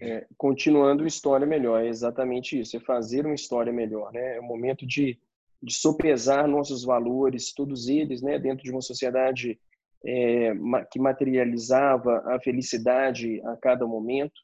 [0.00, 4.36] É, continuando história melhor, é exatamente isso, é fazer uma história melhor, né?
[4.36, 5.18] É o momento de,
[5.62, 9.58] de sopesar nossos valores, todos eles, né, dentro de uma sociedade
[10.04, 10.52] é,
[10.90, 14.40] que materializava a felicidade a cada momento,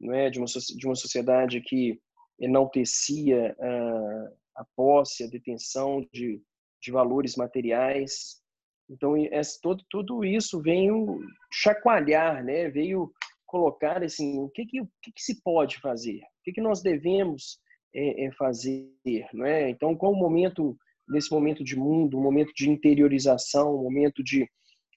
[0.00, 0.30] não é?
[0.30, 2.00] de, uma, de uma sociedade que
[2.40, 6.40] enaltecia a, a posse, a detenção de,
[6.80, 8.40] de valores materiais.
[8.88, 11.20] Então, esse, todo, tudo isso veio
[11.52, 12.70] chacoalhar, né?
[12.70, 13.12] veio
[13.48, 16.80] colocar assim, o que, que, o que, que se pode fazer, o que, que nós
[16.82, 17.58] devemos
[17.94, 18.92] é, é fazer.
[19.32, 19.70] Não é?
[19.70, 20.76] Então, qual o momento,
[21.08, 24.48] nesse momento de mundo, um momento de interiorização, um momento de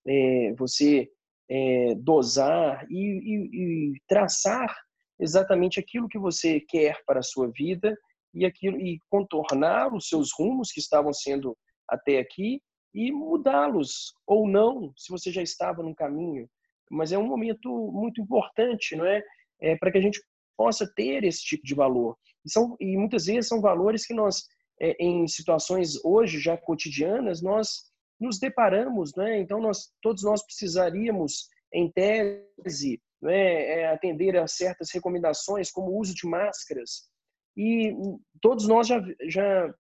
[0.05, 1.09] é, você
[1.49, 4.73] é, dosar e, e, e, traçar
[5.19, 7.97] exatamente aquilo que você quer para a sua vida
[8.33, 12.61] e aquilo e contornar os seus rumos que estavam sendo até aqui
[12.93, 16.49] e mudá-los ou não, se você já estava no caminho.
[16.91, 19.23] Mas é um momento muito importante, não é?
[19.61, 20.21] é para que a gente
[20.57, 22.17] possa ter esse tipo de valor.
[22.45, 24.43] E, são, e muitas vezes são valores que nós,
[24.79, 29.39] é, em situações hoje já cotidianas, nós nos deparamos, né?
[29.39, 36.13] Então nós todos nós precisaríamos, em tese, né, atender a certas recomendações, como o uso
[36.13, 37.09] de máscaras.
[37.57, 37.93] E
[38.41, 39.73] todos nós já, já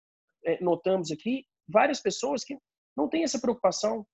[0.45, 2.57] é, notamos aqui várias pessoas que
[2.95, 4.05] não têm essa preocupação,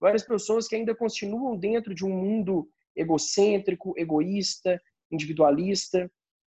[0.00, 4.80] várias pessoas que ainda continuam dentro de um mundo egocêntrico, egoísta,
[5.10, 6.10] individualista.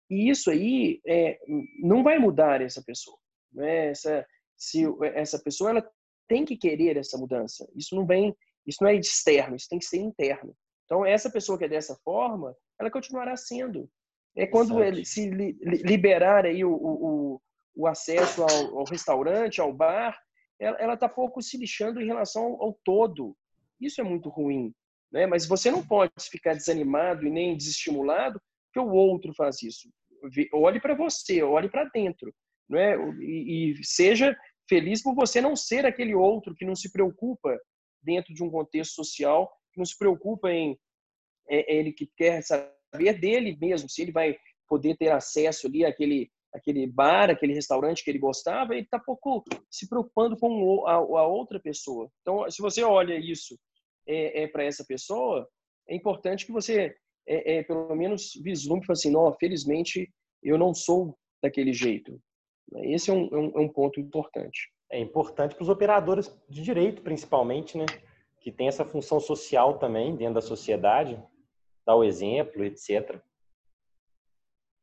[0.09, 1.39] E isso aí é,
[1.79, 3.17] não vai mudar essa pessoa.
[3.51, 3.87] Né?
[3.87, 4.25] Essa,
[4.57, 4.83] se
[5.15, 5.91] essa pessoa ela
[6.27, 7.69] tem que querer essa mudança.
[7.75, 8.35] Isso não vem,
[8.65, 10.55] isso não é externo, isso tem que ser interno.
[10.85, 13.89] Então, essa pessoa que é dessa forma, ela continuará sendo.
[14.35, 14.83] É quando certo.
[14.83, 17.41] ele se li, liberar aí o, o,
[17.75, 20.17] o acesso ao, ao, restaurante, ao bar,
[20.61, 23.35] ela está pouco se lixando em relação ao, ao todo.
[23.79, 24.73] Isso é muito ruim.
[25.11, 25.25] Né?
[25.25, 29.89] Mas você não pode ficar desanimado e nem desestimulado porque o outro faz isso.
[30.53, 32.33] Olhe para você, olhe para dentro.
[32.69, 32.95] Né?
[33.19, 34.37] E, e seja
[34.69, 37.59] feliz por você não ser aquele outro que não se preocupa
[38.01, 40.77] dentro de um contexto social que não se preocupa em
[41.49, 44.37] é, é, ele que quer saber dele mesmo, se ele vai
[44.67, 49.43] poder ter acesso ali àquele, àquele bar, aquele restaurante que ele gostava, ele está pouco
[49.69, 52.09] se preocupando com a, a, outra pessoa.
[52.21, 53.57] Então, se você olha isso
[54.07, 55.47] é, é para essa pessoa,
[55.87, 56.95] é importante que você,
[57.27, 60.11] é, é pelo menos, vislumbre assim, não, felizmente
[60.43, 62.19] eu não sou daquele jeito.
[62.83, 64.71] Esse é um, é um, é um ponto importante.
[64.91, 67.85] É importante para os operadores de direito, principalmente, né?
[68.41, 71.21] que tem essa função social também dentro da sociedade,
[71.85, 73.21] dar o exemplo, etc.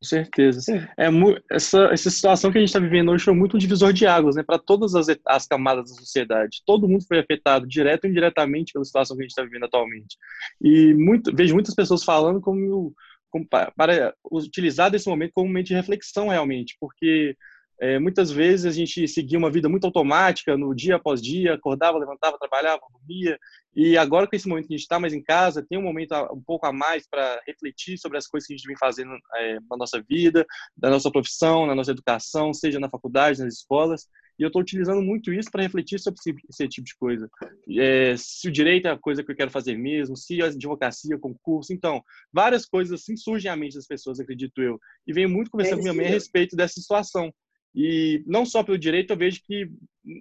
[0.01, 0.61] Com certeza.
[0.97, 1.09] É,
[1.51, 4.37] essa, essa situação que a gente está vivendo hoje foi muito um divisor de águas,
[4.37, 6.63] né, para todas as, as camadas da sociedade.
[6.65, 10.17] Todo mundo foi afetado, direto ou indiretamente, pela situação que a gente está vivendo atualmente.
[10.63, 12.95] E muito, vejo muitas pessoas falando como,
[13.29, 17.37] como para, para utilizar desse momento como um momento de reflexão, realmente, porque
[17.81, 21.99] é, muitas vezes a gente seguia uma vida muito automática, no dia após dia, acordava,
[21.99, 23.39] levantava, trabalhava, dormia.
[23.75, 26.13] E agora, com esse momento que a gente está mais em casa, tem um momento
[26.33, 29.59] um pouco a mais para refletir sobre as coisas que a gente vem fazendo é,
[29.71, 30.45] na nossa vida,
[30.77, 34.09] da nossa profissão, na nossa educação, seja na faculdade, nas escolas.
[34.39, 37.29] E eu estou utilizando muito isso para refletir sobre esse, esse, tipo de coisa.
[37.77, 41.19] É, se o direito é a coisa que eu quero fazer mesmo, se a advocacia,
[41.19, 41.73] concurso.
[41.73, 42.03] Então,
[42.33, 44.79] várias coisas assim surgem à mente das pessoas, acredito eu.
[45.07, 47.33] E venho muito conversando é com minha mãe a respeito dessa situação.
[47.75, 49.71] E não só pelo direito, eu vejo que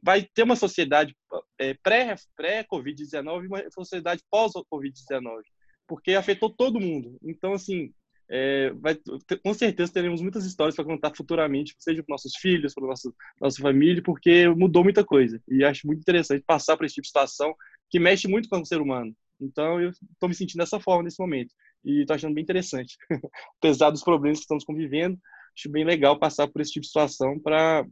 [0.03, 1.15] vai ter uma sociedade
[1.59, 5.41] é, pré-Covid-19 e uma sociedade pós-Covid-19,
[5.87, 7.17] porque afetou todo mundo.
[7.23, 7.91] Então, assim,
[8.29, 8.95] é, vai,
[9.41, 13.61] com certeza teremos muitas histórias para contar futuramente, seja para nossos filhos, para nossa, nossa
[13.61, 15.41] família, porque mudou muita coisa.
[15.47, 17.55] E acho muito interessante passar por esse tipo de situação
[17.89, 19.15] que mexe muito com o ser humano.
[19.39, 21.53] Então, eu estou me sentindo dessa forma nesse momento.
[21.85, 22.97] E estou achando bem interessante.
[23.59, 25.17] Apesar dos problemas que estamos convivendo,
[25.58, 27.86] acho bem legal passar por esse tipo de situação para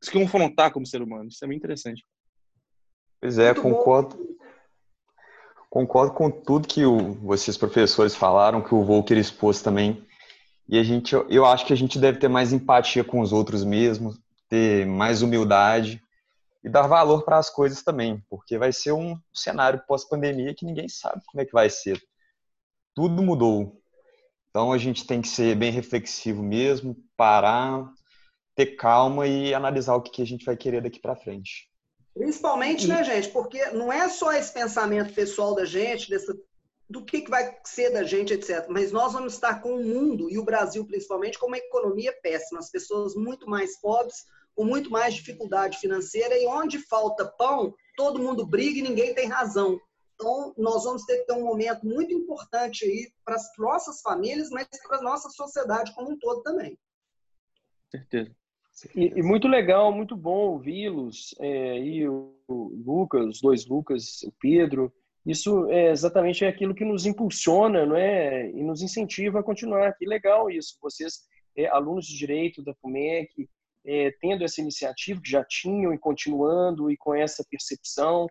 [0.00, 1.28] se confrontar como ser humano.
[1.28, 2.02] Isso é bem interessante.
[3.20, 4.16] Pois é, Muito concordo.
[4.16, 4.34] Bom.
[5.68, 10.06] Concordo com tudo que o, vocês professores falaram, que o Volker expôs também.
[10.68, 13.64] E a gente, eu acho que a gente deve ter mais empatia com os outros
[13.64, 14.16] mesmo,
[14.48, 16.00] ter mais humildade
[16.62, 20.88] e dar valor para as coisas também, porque vai ser um cenário pós-pandemia que ninguém
[20.88, 22.00] sabe como é que vai ser.
[22.94, 23.83] Tudo mudou.
[24.54, 27.92] Então a gente tem que ser bem reflexivo mesmo, parar,
[28.54, 31.68] ter calma e analisar o que a gente vai querer daqui para frente.
[32.14, 33.30] Principalmente, né, gente?
[33.30, 36.32] Porque não é só esse pensamento pessoal da gente, dessa,
[36.88, 38.66] do que, que vai ser da gente, etc.
[38.68, 42.60] Mas nós vamos estar com o mundo, e o Brasil principalmente, com uma economia péssima.
[42.60, 44.18] As pessoas muito mais pobres,
[44.54, 49.26] com muito mais dificuldade financeira, e onde falta pão, todo mundo briga e ninguém tem
[49.26, 49.80] razão.
[50.14, 54.48] Então, nós vamos ter que ter um momento muito importante aí para as nossas famílias,
[54.50, 56.78] mas para a nossa sociedade como um todo também.
[57.90, 58.34] Certeza.
[58.94, 64.22] E, e muito legal, muito bom ouvi-los, é, e o, o Lucas, os dois Lucas,
[64.22, 64.92] o Pedro.
[65.24, 68.50] Isso é exatamente aquilo que nos impulsiona, não é?
[68.50, 69.94] E nos incentiva a continuar.
[69.94, 70.76] Que legal isso.
[70.82, 71.20] Vocês,
[71.56, 73.48] é, alunos de direito da FUMEC,
[73.86, 78.26] é, tendo essa iniciativa que já tinham e continuando e com essa percepção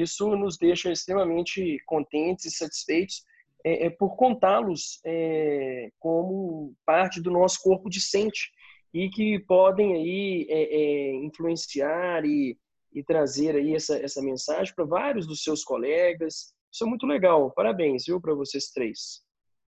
[0.00, 3.22] isso nos deixa extremamente contentes e satisfeitos
[3.64, 8.50] é, é por contá-los é, como parte do nosso corpo discente
[8.92, 12.56] e que podem aí é, é, influenciar e,
[12.92, 16.52] e, trazer aí essa, essa mensagem para vários dos seus colegas.
[16.72, 17.50] Isso é muito legal.
[17.50, 19.24] Parabéns, viu, para vocês três.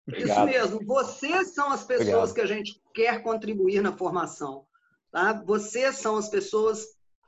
[0.06, 0.50] Obrigado.
[0.50, 0.86] Isso mesmo.
[0.86, 2.34] Vocês são as pessoas Obrigado.
[2.34, 4.66] que a gente quer contribuir na formação.
[5.10, 5.32] Tá?
[5.46, 6.84] Vocês são as pessoas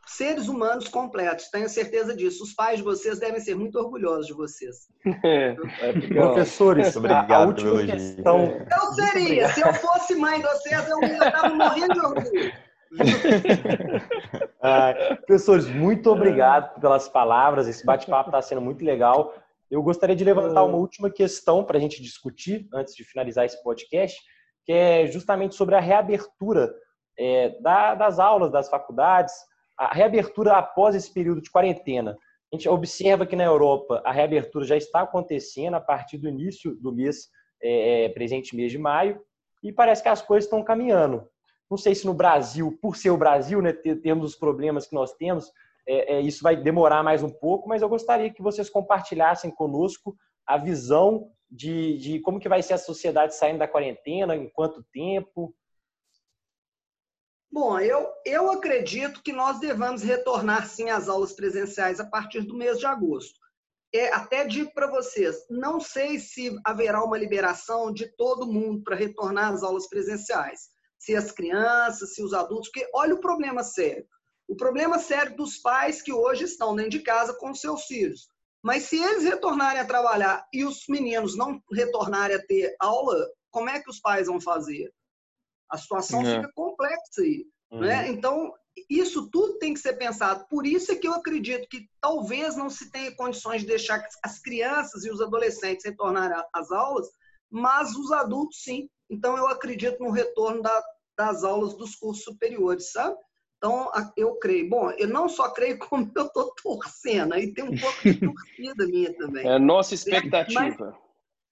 [0.07, 2.45] seres humanos completos, tenho certeza disso.
[2.45, 4.89] Os pais de vocês devem ser muito orgulhosos de vocês.
[5.25, 8.67] É, é Professores, obrigado a, a última questão.
[8.71, 12.53] Eu seria, se eu fosse mãe de vocês, eu estava morrendo de orgulho.
[14.63, 14.95] ah,
[15.27, 17.67] professores, muito obrigado pelas palavras.
[17.67, 19.35] Esse bate-papo está sendo muito legal.
[19.71, 23.61] Eu gostaria de levantar uma última questão para a gente discutir antes de finalizar esse
[23.63, 24.21] podcast,
[24.65, 26.73] que é justamente sobre a reabertura
[27.19, 29.35] é, da, das aulas das faculdades,
[29.77, 32.17] a reabertura após esse período de quarentena.
[32.53, 36.75] A gente observa que na Europa a reabertura já está acontecendo a partir do início
[36.77, 37.29] do mês,
[37.63, 39.21] é, é presente mês de maio,
[39.63, 41.29] e parece que as coisas estão caminhando.
[41.69, 45.13] Não sei se no Brasil, por ser o Brasil, né, temos os problemas que nós
[45.15, 45.51] temos,
[45.87, 50.17] é, é, isso vai demorar mais um pouco, mas eu gostaria que vocês compartilhassem conosco
[50.47, 54.85] a visão de, de como que vai ser a sociedade saindo da quarentena, em quanto
[54.93, 55.55] tempo?
[57.51, 62.57] Bom, eu, eu acredito que nós devamos retornar sim às aulas presenciais a partir do
[62.57, 63.39] mês de agosto.
[63.95, 68.97] É, até digo para vocês, não sei se haverá uma liberação de todo mundo para
[68.97, 70.69] retornar às aulas presenciais.
[70.99, 74.07] Se as crianças, se os adultos, porque olha o problema sério.
[74.49, 78.29] O problema sério dos pais que hoje estão dentro de casa com seus filhos.
[78.63, 83.17] Mas se eles retornarem a trabalhar e os meninos não retornarem a ter aula,
[83.51, 84.93] como é que os pais vão fazer?
[85.71, 86.37] A situação é.
[86.37, 87.45] fica complexa aí.
[87.71, 87.81] Uhum.
[87.81, 88.09] Né?
[88.09, 88.53] Então,
[88.89, 90.47] isso tudo tem que ser pensado.
[90.49, 94.39] Por isso é que eu acredito que talvez não se tenha condições de deixar as
[94.41, 97.09] crianças e os adolescentes retornarem às aulas,
[97.51, 98.89] mas os adultos sim.
[99.11, 100.85] Então, eu acredito no retorno da,
[101.17, 103.17] das aulas dos cursos superiores, sabe?
[103.57, 104.69] Então, eu creio.
[104.69, 107.35] Bom, eu não só creio, como eu estou torcendo.
[107.35, 109.47] Aí tem um pouco de torcida minha também.
[109.47, 110.61] É a nossa expectativa.
[110.61, 111.06] Mas,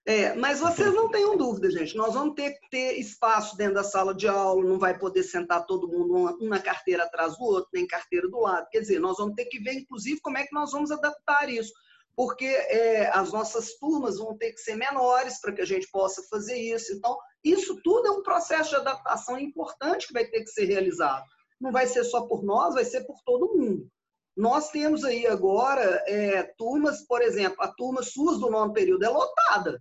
[0.07, 1.97] é, mas vocês não tenham dúvida, gente.
[1.97, 5.65] Nós vamos ter que ter espaço dentro da sala de aula, não vai poder sentar
[5.65, 8.69] todo mundo um na carteira atrás do outro, nem carteira do lado.
[8.71, 11.73] Quer dizer, nós vamos ter que ver, inclusive, como é que nós vamos adaptar isso.
[12.15, 16.23] Porque é, as nossas turmas vão ter que ser menores para que a gente possa
[16.29, 16.93] fazer isso.
[16.93, 21.25] Então, isso tudo é um processo de adaptação importante que vai ter que ser realizado.
[21.59, 23.89] Não vai ser só por nós, vai ser por todo mundo.
[24.37, 29.09] Nós temos aí agora é, turmas, por exemplo, a turma SUS do nono período é
[29.09, 29.81] lotada.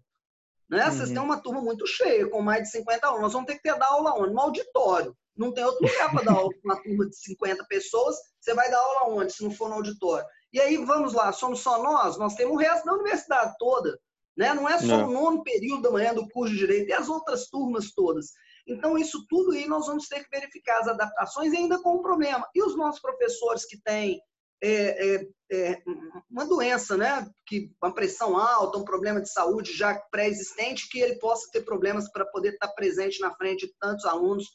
[0.70, 0.86] Né?
[0.86, 0.92] Uhum.
[0.92, 3.24] Vocês têm uma turma muito cheia, com mais de 50 alunos.
[3.24, 4.34] Nós vamos ter que ter dar aula onde?
[4.34, 5.16] No auditório.
[5.36, 8.16] Não tem outro lugar para dar aula uma turma de 50 pessoas.
[8.40, 10.26] Você vai dar aula onde, se não for no auditório?
[10.52, 12.18] E aí, vamos lá, somos só nós?
[12.18, 13.98] Nós temos o resto da universidade toda.
[14.38, 14.54] Né?
[14.54, 15.10] Não é só não.
[15.10, 18.32] o nono período da manhã do curso de Direito, e as outras turmas todas.
[18.68, 22.48] Então, isso tudo aí nós vamos ter que verificar as adaptações, ainda com um problema.
[22.56, 24.20] E os nossos professores que têm
[24.64, 25.84] é, é, é,
[26.32, 27.30] uma doença, né?
[27.46, 32.10] Que uma pressão alta, um problema de saúde já pré-existente, que ele possa ter problemas
[32.10, 34.46] para poder estar presente na frente de tantos alunos,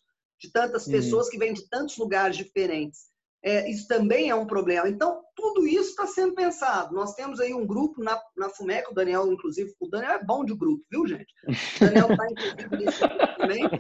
[0.40, 0.92] de tantas uhum.
[0.92, 3.08] pessoas que vêm de tantos lugares diferentes.
[3.44, 4.88] É, isso também é um problema.
[4.88, 6.94] Então, tudo isso está sendo pensado.
[6.94, 10.44] Nós temos aí um grupo na, na FUMEC, o Daniel, inclusive, o Daniel é bom
[10.44, 11.32] de grupo, viu, gente?
[11.46, 12.98] O Daniel está, inclusive, nesse
[13.36, 13.70] também,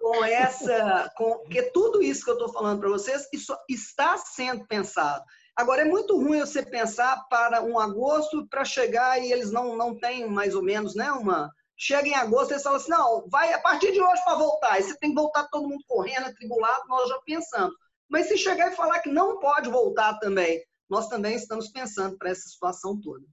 [0.00, 1.10] com essa.
[1.16, 5.22] Com, porque tudo isso que eu estou falando para vocês, isso está sendo pensado.
[5.56, 9.96] Agora, é muito ruim você pensar para um agosto para chegar e eles não, não
[9.96, 11.50] têm mais ou menos né, uma.
[11.76, 14.80] Chega em agosto e eles falam assim: não, vai a partir de hoje para voltar.
[14.80, 17.74] E você tem que voltar todo mundo correndo, atribulado, nós já pensamos.
[18.08, 22.30] Mas se chegar e falar que não pode voltar também, nós também estamos pensando para
[22.30, 23.24] essa situação toda.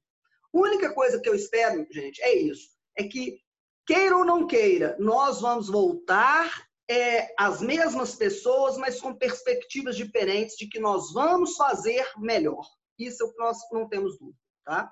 [0.54, 3.40] A única coisa que eu espero, gente, é isso: é que,
[3.86, 10.56] queira ou não queira, nós vamos voltar é, as mesmas pessoas, mas com perspectivas diferentes
[10.58, 12.66] de que nós vamos fazer melhor.
[12.98, 14.92] Isso é o que nós não temos dúvida, tá?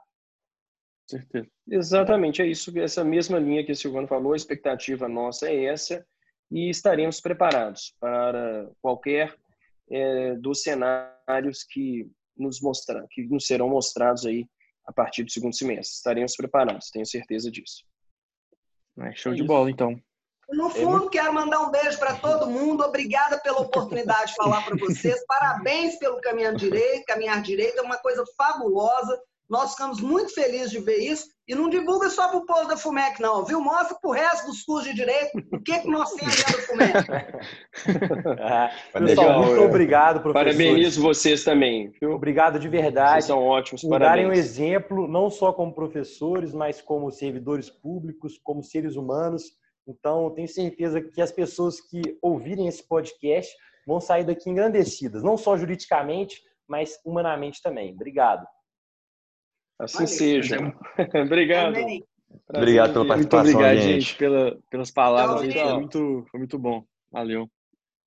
[1.07, 1.47] Certeza.
[1.67, 6.05] Exatamente, é isso, essa mesma linha que o Silvano falou, a expectativa nossa é essa
[6.51, 9.35] e estaremos preparados para qualquer
[9.89, 14.47] é, dos cenários que nos mostrar, que nos serão mostrados aí
[14.85, 15.95] a partir do segundo semestre.
[15.95, 17.83] Estaremos preparados, tenho certeza disso.
[18.99, 20.01] É, show é de bola, então.
[20.51, 22.83] No é fundo, quero mandar um beijo para todo mundo.
[22.83, 25.23] Obrigada pela oportunidade de falar para vocês.
[25.27, 27.05] Parabéns pelo caminhar direito.
[27.05, 29.19] Caminhar direito é uma coisa fabulosa.
[29.47, 31.27] Nós ficamos muito felizes de ver isso.
[31.47, 33.59] E não divulga só para o povo da FUMEC, não, viu?
[33.59, 36.67] Mostra para o resto dos cursos de direito o que, que nós temos dentro da
[36.67, 37.09] FUMEC.
[38.39, 40.45] ah, pessoal, muito obrigado, professor.
[40.45, 41.91] Parabenizo vocês também.
[41.99, 42.11] Viu?
[42.11, 43.13] Obrigado de verdade.
[43.13, 48.39] Vocês são ótimos, por darem um exemplo, não só como professores, mas como servidores públicos,
[48.43, 49.58] como seres humanos
[49.89, 53.51] então, tenho certeza que as pessoas que ouvirem esse podcast
[53.87, 57.93] vão sair daqui engrandecidas, não só juridicamente, mas humanamente também.
[57.93, 58.45] Obrigado.
[59.79, 60.07] Assim Valeu.
[60.07, 60.57] seja.
[61.25, 61.75] obrigado.
[61.75, 62.03] Amém.
[62.47, 65.51] Obrigado pela participação, muito obrigado, gente, pela, pelas palavras.
[65.51, 66.83] Foi muito, foi muito bom.
[67.11, 67.49] Valeu.